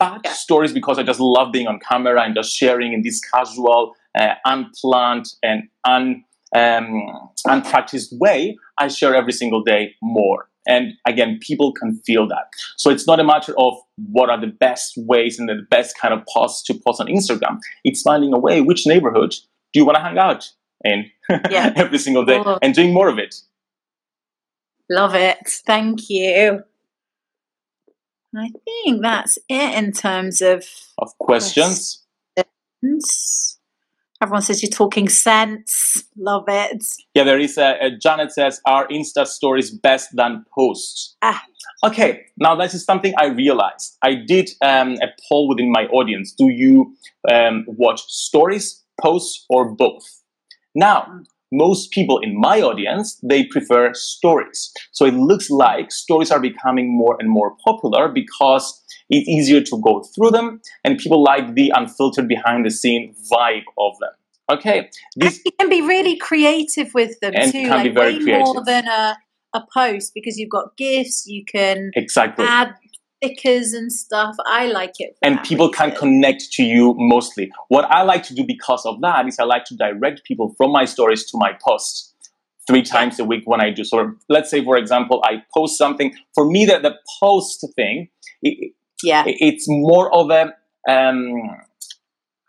But 0.00 0.22
yeah. 0.24 0.32
stories 0.32 0.72
because 0.72 0.98
I 0.98 1.04
just 1.04 1.20
love 1.20 1.52
being 1.52 1.68
on 1.68 1.78
camera 1.78 2.20
and 2.22 2.34
just 2.34 2.56
sharing 2.56 2.92
in 2.92 3.02
this 3.02 3.20
casual, 3.20 3.94
uh, 4.18 4.34
unplanned, 4.44 5.26
and 5.44 5.68
un 5.84 6.24
um, 6.54 7.30
unpracticed 7.46 8.14
way, 8.18 8.56
I 8.78 8.88
share 8.88 9.14
every 9.14 9.32
single 9.32 9.62
day 9.62 9.94
more. 10.02 10.48
And 10.66 10.92
again, 11.06 11.38
people 11.40 11.72
can 11.72 12.00
feel 12.06 12.28
that. 12.28 12.44
So 12.76 12.90
it's 12.90 13.06
not 13.06 13.18
a 13.18 13.24
matter 13.24 13.52
of 13.58 13.74
what 13.96 14.30
are 14.30 14.40
the 14.40 14.46
best 14.46 14.94
ways 14.96 15.38
and 15.38 15.48
the 15.48 15.66
best 15.70 15.98
kind 15.98 16.14
of 16.14 16.24
posts 16.32 16.62
to 16.64 16.74
post 16.86 17.00
on 17.00 17.08
Instagram. 17.08 17.58
It's 17.84 18.02
finding 18.02 18.32
a 18.32 18.38
way 18.38 18.60
which 18.60 18.86
neighborhood 18.86 19.34
do 19.72 19.80
you 19.80 19.84
want 19.84 19.96
to 19.96 20.02
hang 20.02 20.18
out 20.18 20.48
in 20.84 21.10
yeah. 21.50 21.72
every 21.76 21.98
single 21.98 22.24
day 22.24 22.40
oh. 22.44 22.58
and 22.62 22.74
doing 22.74 22.92
more 22.92 23.08
of 23.08 23.18
it. 23.18 23.34
Love 24.88 25.14
it. 25.14 25.38
Thank 25.66 26.10
you. 26.10 26.62
I 28.36 28.50
think 28.64 29.02
that's 29.02 29.38
it 29.48 29.74
in 29.74 29.92
terms 29.92 30.40
of 30.40 30.64
of 30.98 31.16
questions. 31.18 32.02
questions. 32.34 33.51
Everyone 34.22 34.42
says 34.42 34.62
you're 34.62 34.70
talking 34.70 35.08
sense. 35.08 36.04
Love 36.16 36.44
it. 36.46 36.84
Yeah, 37.12 37.24
there 37.24 37.40
is 37.40 37.58
a, 37.58 37.76
a 37.80 37.90
Janet 37.90 38.30
says, 38.30 38.60
are 38.64 38.86
Insta 38.86 39.26
stories 39.26 39.72
best 39.72 40.14
than 40.14 40.46
posts? 40.54 41.16
Ah. 41.22 41.42
Okay, 41.84 42.26
now 42.36 42.54
this 42.54 42.74
is 42.74 42.84
something 42.84 43.12
I 43.18 43.26
realized. 43.26 43.98
I 44.02 44.14
did 44.14 44.50
um, 44.60 44.92
a 45.02 45.08
poll 45.28 45.48
within 45.48 45.72
my 45.72 45.86
audience. 45.86 46.32
Do 46.32 46.48
you 46.48 46.94
um, 47.28 47.64
watch 47.66 48.02
stories, 48.02 48.80
posts, 49.00 49.44
or 49.48 49.74
both? 49.74 50.04
Now, 50.76 51.08
mm. 51.10 51.24
Most 51.52 51.90
people 51.92 52.18
in 52.18 52.38
my 52.38 52.60
audience, 52.60 53.18
they 53.22 53.44
prefer 53.44 53.92
stories. 53.94 54.72
So 54.92 55.04
it 55.04 55.14
looks 55.14 55.50
like 55.50 55.92
stories 55.92 56.30
are 56.30 56.40
becoming 56.40 56.96
more 56.96 57.16
and 57.20 57.28
more 57.28 57.54
popular 57.64 58.08
because 58.08 58.82
it's 59.10 59.28
easier 59.28 59.60
to 59.60 59.80
go 59.82 60.02
through 60.14 60.30
them, 60.30 60.60
and 60.84 60.98
people 60.98 61.22
like 61.22 61.54
the 61.54 61.70
unfiltered 61.74 62.26
behind 62.26 62.64
the 62.64 62.70
scene 62.70 63.14
vibe 63.30 63.64
of 63.78 63.92
them. 64.00 64.10
Okay, 64.50 64.90
this 65.16 65.36
and 65.36 65.42
you 65.44 65.52
can 65.60 65.68
be 65.68 65.82
really 65.82 66.16
creative 66.16 66.92
with 66.94 67.20
them 67.20 67.32
and 67.36 67.52
too, 67.52 67.68
like 67.68 67.94
way 67.94 68.18
creative. 68.18 68.26
more 68.26 68.64
than 68.64 68.88
a 68.88 69.16
a 69.54 69.62
post 69.72 70.12
because 70.14 70.38
you've 70.38 70.50
got 70.50 70.76
gifts. 70.76 71.26
You 71.26 71.44
can 71.44 71.90
exactly 71.94 72.44
add 72.46 72.74
stickers 73.22 73.72
and 73.72 73.92
stuff. 73.92 74.36
I 74.46 74.66
like 74.66 74.94
it, 74.98 75.16
and 75.22 75.42
people 75.42 75.68
reason. 75.68 75.90
can 75.90 75.96
connect 75.98 76.52
to 76.52 76.62
you 76.62 76.94
mostly. 76.98 77.50
What 77.68 77.84
I 77.84 78.02
like 78.02 78.22
to 78.24 78.34
do 78.34 78.44
because 78.44 78.84
of 78.86 79.00
that 79.00 79.26
is 79.26 79.38
I 79.38 79.44
like 79.44 79.64
to 79.66 79.76
direct 79.76 80.24
people 80.24 80.54
from 80.56 80.72
my 80.72 80.84
stories 80.84 81.24
to 81.30 81.38
my 81.38 81.52
posts 81.64 82.14
three 82.66 82.82
times 82.82 83.18
a 83.18 83.24
week 83.24 83.42
when 83.44 83.60
I 83.60 83.70
do. 83.70 83.84
So 83.84 84.14
let's 84.28 84.50
say, 84.50 84.64
for 84.64 84.76
example, 84.76 85.22
I 85.24 85.42
post 85.54 85.78
something. 85.78 86.14
For 86.34 86.48
me, 86.48 86.64
that 86.66 86.82
the 86.82 86.94
post 87.20 87.66
thing, 87.76 88.08
it, 88.42 88.72
yeah, 89.02 89.24
it's 89.26 89.66
more 89.68 90.14
of 90.14 90.30
a 90.30 90.54
um, 90.88 91.50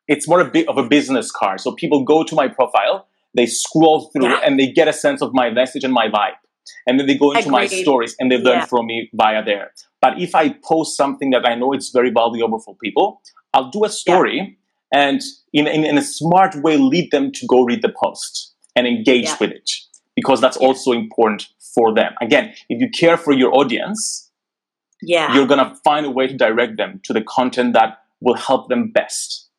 it's 0.07 0.27
more 0.27 0.39
a 0.39 0.49
bit 0.49 0.67
of 0.67 0.77
a 0.77 0.87
business 0.87 1.31
card. 1.31 1.59
So 1.61 1.73
people 1.73 2.03
go 2.03 2.23
to 2.23 2.35
my 2.35 2.47
profile, 2.47 3.07
they 3.35 3.45
scroll 3.45 4.09
through, 4.11 4.29
yeah. 4.29 4.41
and 4.43 4.59
they 4.59 4.67
get 4.71 4.87
a 4.87 4.93
sense 4.93 5.21
of 5.21 5.31
my 5.33 5.49
message 5.49 5.83
and 5.83 5.93
my 5.93 6.07
vibe, 6.07 6.33
and 6.87 6.99
then 6.99 7.07
they 7.07 7.17
go 7.17 7.31
into 7.31 7.49
Agreed. 7.49 7.51
my 7.51 7.67
stories 7.67 8.15
and 8.19 8.31
they 8.31 8.37
learn 8.37 8.59
yeah. 8.59 8.65
from 8.65 8.87
me 8.87 9.09
via 9.13 9.43
there. 9.43 9.71
But 10.01 10.19
if 10.19 10.35
I 10.35 10.49
post 10.49 10.97
something 10.97 11.29
that 11.31 11.47
I 11.47 11.55
know 11.55 11.73
it's 11.73 11.89
very 11.89 12.11
valuable 12.11 12.59
for 12.59 12.75
people, 12.75 13.21
I'll 13.53 13.69
do 13.69 13.85
a 13.85 13.89
story 13.89 14.57
yeah. 14.91 14.99
and 14.99 15.21
in, 15.53 15.67
in, 15.67 15.85
in, 15.85 15.97
a 15.97 16.01
smart 16.01 16.55
way 16.55 16.77
lead 16.77 17.11
them 17.11 17.31
to 17.31 17.45
go 17.47 17.63
read 17.63 17.81
the 17.81 17.93
post 18.03 18.53
and 18.75 18.87
engage 18.87 19.29
with 19.39 19.51
it 19.51 19.69
because 20.15 20.41
that's 20.41 20.57
also 20.57 20.91
important 20.91 21.47
for 21.73 21.93
them. 21.93 22.13
Again, 22.21 22.53
if 22.69 22.81
you 22.81 22.89
care 22.89 23.17
for 23.17 23.33
your 23.33 23.53
audience, 23.53 24.31
yeah. 25.01 25.33
you're 25.33 25.47
going 25.47 25.59
to 25.59 25.75
find 25.83 26.05
a 26.05 26.11
way 26.11 26.27
to 26.27 26.35
direct 26.35 26.77
them 26.77 26.99
to 27.03 27.13
the 27.13 27.21
content 27.21 27.73
that 27.73 27.99
will 28.21 28.35
help 28.35 28.69
them 28.69 28.91
best. 28.91 29.49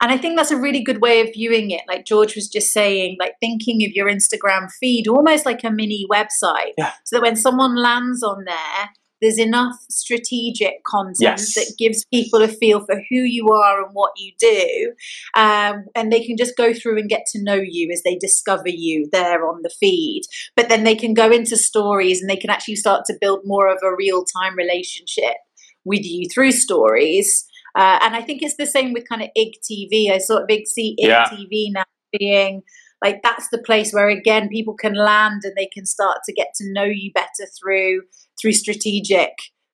And 0.00 0.12
I 0.12 0.18
think 0.18 0.36
that's 0.36 0.50
a 0.50 0.56
really 0.56 0.82
good 0.82 1.00
way 1.00 1.20
of 1.20 1.32
viewing 1.32 1.70
it. 1.70 1.82
Like 1.88 2.04
George 2.04 2.34
was 2.34 2.48
just 2.48 2.72
saying, 2.72 3.16
like 3.18 3.34
thinking 3.40 3.84
of 3.84 3.92
your 3.92 4.08
Instagram 4.08 4.70
feed 4.80 5.08
almost 5.08 5.46
like 5.46 5.64
a 5.64 5.70
mini 5.70 6.06
website. 6.10 6.72
Yeah. 6.78 6.92
So 7.04 7.16
that 7.16 7.22
when 7.22 7.36
someone 7.36 7.76
lands 7.76 8.22
on 8.22 8.44
there, 8.44 8.90
there's 9.20 9.38
enough 9.38 9.76
strategic 9.88 10.84
content 10.84 11.16
yes. 11.20 11.54
that 11.54 11.74
gives 11.78 12.04
people 12.12 12.42
a 12.42 12.48
feel 12.48 12.84
for 12.84 12.96
who 13.08 13.16
you 13.16 13.48
are 13.48 13.82
and 13.82 13.94
what 13.94 14.12
you 14.16 14.32
do. 14.38 14.92
Um, 15.34 15.86
and 15.94 16.12
they 16.12 16.24
can 16.24 16.36
just 16.36 16.56
go 16.56 16.74
through 16.74 16.98
and 16.98 17.08
get 17.08 17.24
to 17.32 17.42
know 17.42 17.54
you 17.54 17.90
as 17.92 18.02
they 18.02 18.16
discover 18.16 18.68
you 18.68 19.08
there 19.12 19.46
on 19.48 19.62
the 19.62 19.70
feed. 19.80 20.22
But 20.54 20.68
then 20.68 20.84
they 20.84 20.94
can 20.94 21.14
go 21.14 21.30
into 21.30 21.56
stories 21.56 22.20
and 22.20 22.28
they 22.28 22.36
can 22.36 22.50
actually 22.50 22.76
start 22.76 23.04
to 23.06 23.18
build 23.20 23.40
more 23.44 23.68
of 23.68 23.78
a 23.82 23.96
real 23.96 24.24
time 24.24 24.54
relationship 24.54 25.36
with 25.84 26.04
you 26.04 26.28
through 26.32 26.52
stories. 26.52 27.46
Uh, 27.76 27.98
and 28.02 28.16
I 28.16 28.22
think 28.22 28.42
it's 28.42 28.56
the 28.56 28.66
same 28.66 28.92
with 28.92 29.08
kind 29.08 29.22
of 29.22 29.28
IGTV. 29.36 30.10
I 30.10 30.18
sort 30.18 30.42
of 30.42 30.48
big 30.48 30.66
see 30.66 30.96
IGTV 31.00 31.46
yeah. 31.50 31.72
now 31.72 31.84
being 32.18 32.62
like 33.04 33.22
that's 33.22 33.48
the 33.50 33.58
place 33.58 33.92
where 33.92 34.08
again 34.08 34.48
people 34.48 34.74
can 34.74 34.94
land 34.94 35.42
and 35.44 35.54
they 35.56 35.66
can 35.66 35.84
start 35.84 36.18
to 36.24 36.32
get 36.32 36.48
to 36.56 36.72
know 36.72 36.84
you 36.84 37.12
better 37.12 37.46
through 37.60 38.02
through 38.40 38.52
strategic 38.52 39.32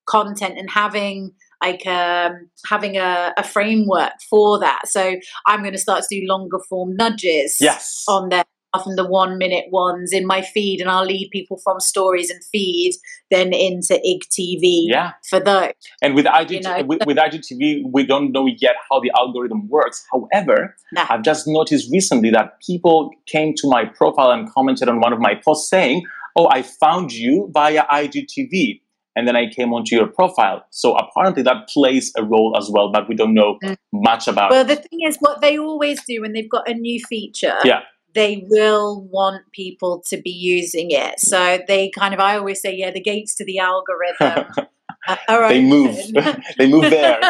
content 0.09 0.59
and 0.59 0.69
having 0.71 1.33
like 1.63 1.87
um, 1.87 2.51
having 2.67 2.97
a, 2.97 3.33
a, 3.37 3.45
framework 3.45 4.11
for 4.29 4.59
that. 4.59 4.89
So 4.89 5.15
I'm 5.47 5.61
going 5.61 5.75
to 5.75 5.79
start 5.79 6.03
to 6.03 6.21
do 6.21 6.27
longer 6.27 6.59
form 6.69 6.97
nudges 6.97 7.57
yes. 7.61 8.03
on 8.09 8.31
there 8.31 8.45
often 8.75 8.97
the 8.97 9.07
one 9.07 9.39
minute 9.39 9.67
ones 9.71 10.13
in 10.13 10.27
my 10.27 10.43
feed 10.43 10.81
and 10.81 10.91
I'll 10.91 11.05
lead 11.05 11.31
people 11.31 11.59
from 11.63 11.81
stories 11.81 12.31
and 12.31 12.43
feed 12.45 12.95
then 13.31 13.53
into 13.53 13.95
IGTV 13.95 14.85
yeah. 14.89 15.13
for 15.29 15.41
those. 15.41 15.73
And 16.01 16.15
with, 16.15 16.27
IG, 16.27 16.51
you 16.51 16.61
know? 16.61 16.83
with, 16.85 17.03
with, 17.07 17.17
IGTV, 17.17 17.83
we 17.93 18.07
don't 18.07 18.33
know 18.33 18.47
yet 18.47 18.77
how 18.91 19.01
the 19.01 19.11
algorithm 19.17 19.69
works. 19.69 20.05
However, 20.13 20.77
nah. 20.93 21.07
I've 21.09 21.23
just 21.23 21.47
noticed 21.47 21.91
recently 21.93 22.31
that 22.31 22.61
people 22.67 23.11
came 23.27 23.55
to 23.57 23.69
my 23.69 23.85
profile 23.85 24.31
and 24.31 24.51
commented 24.51 24.89
on 24.89 25.01
one 25.01 25.13
of 25.13 25.19
my 25.19 25.35
posts 25.35 25.69
saying, 25.69 26.05
oh, 26.37 26.49
I 26.51 26.63
found 26.63 27.13
you 27.13 27.51
via 27.53 27.85
IGTV. 27.87 28.81
And 29.15 29.29
then 29.29 29.37
I 29.37 29.51
came 29.51 29.75
onto 29.75 29.95
your 29.95 30.07
profile. 30.07 30.65
So 30.71 30.97
apparently 30.97 31.43
that 31.43 31.69
plays 31.69 32.13
a 32.17 32.25
role 32.25 32.57
as 32.57 32.71
well, 32.73 32.91
but 32.91 33.11
we 33.11 33.15
don't 33.15 33.35
know 33.35 33.59
mm. 33.63 33.77
much 33.93 34.27
about. 34.27 34.51
Well, 34.51 34.65
the 34.65 34.77
thing 34.77 35.01
is, 35.07 35.19
what 35.21 35.43
they 35.43 35.59
always 35.59 36.03
do 36.05 36.23
when 36.23 36.33
they've 36.33 36.49
got 36.49 36.67
a 36.67 36.73
new 36.73 36.99
feature, 37.05 37.59
yeah 37.63 37.81
they 38.15 38.45
will 38.49 39.03
want 39.03 39.43
people 39.53 40.03
to 40.09 40.21
be 40.21 40.31
using 40.31 40.91
it. 40.91 41.19
So 41.21 41.59
they 41.67 41.91
kind 41.91 42.15
of, 42.15 42.21
I 42.21 42.37
always 42.37 42.61
say, 42.61 42.75
yeah, 42.75 42.91
the 42.91 43.01
gates 43.01 43.35
to 43.37 43.45
the 43.45 43.59
algorithm 43.59 44.67
are 45.29 45.49
they 45.49 45.63
move, 45.63 45.97
they 46.59 46.71
move 46.71 46.91
there 46.91 47.21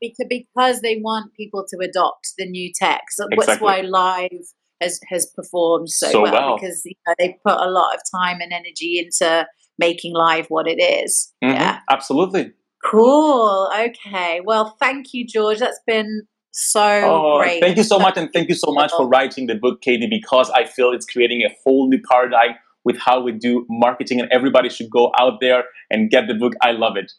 because 0.00 0.26
because 0.28 0.80
they 0.80 0.96
want 0.96 1.32
people 1.34 1.64
to 1.68 1.78
adopt 1.78 2.32
the 2.38 2.48
new 2.48 2.70
tech. 2.74 3.02
So 3.10 3.26
exactly. 3.30 3.46
that's 3.46 3.60
why 3.60 3.80
live 3.80 4.46
has 4.80 5.00
has 5.08 5.26
performed 5.26 5.88
so, 5.90 6.10
so 6.10 6.22
well, 6.22 6.32
well, 6.32 6.56
because 6.56 6.82
you 6.84 6.94
know, 7.06 7.14
they 7.18 7.38
put 7.44 7.58
a 7.58 7.70
lot 7.70 7.94
of 7.94 8.00
time 8.14 8.40
and 8.40 8.52
energy 8.52 8.98
into 8.98 9.46
making 9.78 10.14
live 10.14 10.46
what 10.48 10.68
it 10.68 10.80
is. 10.80 11.32
Mm-hmm. 11.42 11.54
Yeah, 11.54 11.80
absolutely. 11.90 12.52
Cool. 12.84 13.70
Okay. 13.78 14.40
Well, 14.44 14.76
thank 14.80 15.14
you, 15.14 15.24
George. 15.26 15.60
That's 15.60 15.80
been 15.86 16.26
so 16.52 16.80
oh, 16.82 17.38
great. 17.40 17.62
Thank 17.62 17.78
you 17.78 17.82
so 17.82 17.98
much, 17.98 18.16
and 18.16 18.30
thank 18.32 18.48
you 18.48 18.54
so 18.54 18.72
much 18.72 18.92
for 18.92 19.08
writing 19.08 19.46
the 19.46 19.54
book, 19.54 19.80
Katie, 19.80 20.06
because 20.08 20.50
I 20.50 20.64
feel 20.64 20.90
it's 20.92 21.06
creating 21.06 21.42
a 21.42 21.54
whole 21.64 21.88
new 21.88 22.00
paradigm 22.10 22.56
with 22.84 22.98
how 22.98 23.22
we 23.22 23.32
do 23.32 23.66
marketing, 23.70 24.20
and 24.20 24.30
everybody 24.30 24.68
should 24.68 24.90
go 24.90 25.12
out 25.18 25.40
there 25.40 25.64
and 25.90 26.10
get 26.10 26.28
the 26.28 26.34
book. 26.34 26.52
I 26.60 26.72
love 26.72 26.96
it. 26.96 27.12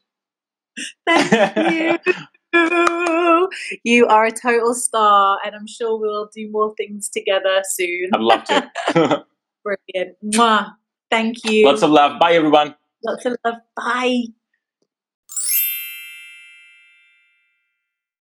Thank 1.08 2.06
you. 2.06 2.14
you 3.84 4.06
are 4.08 4.26
a 4.26 4.32
total 4.32 4.76
star, 4.76 5.40
and 5.44 5.56
I'm 5.56 5.68
sure 5.68 6.00
we'll 6.00 6.30
do 6.34 6.50
more 6.52 6.74
things 6.76 7.10
together 7.10 7.62
soon. 7.64 8.10
I'd 8.14 8.22
love 8.22 8.44
to. 8.46 8.70
Brilliant. 9.64 10.18
Mwah. 10.24 10.76
Thank 11.10 11.38
you. 11.46 11.66
Lots 11.66 11.82
of 11.82 11.90
love. 11.90 12.20
Bye, 12.20 12.34
everyone. 12.34 12.76
Lots 13.04 13.26
of 13.26 13.36
love. 13.44 13.56
Bye. 13.76 14.24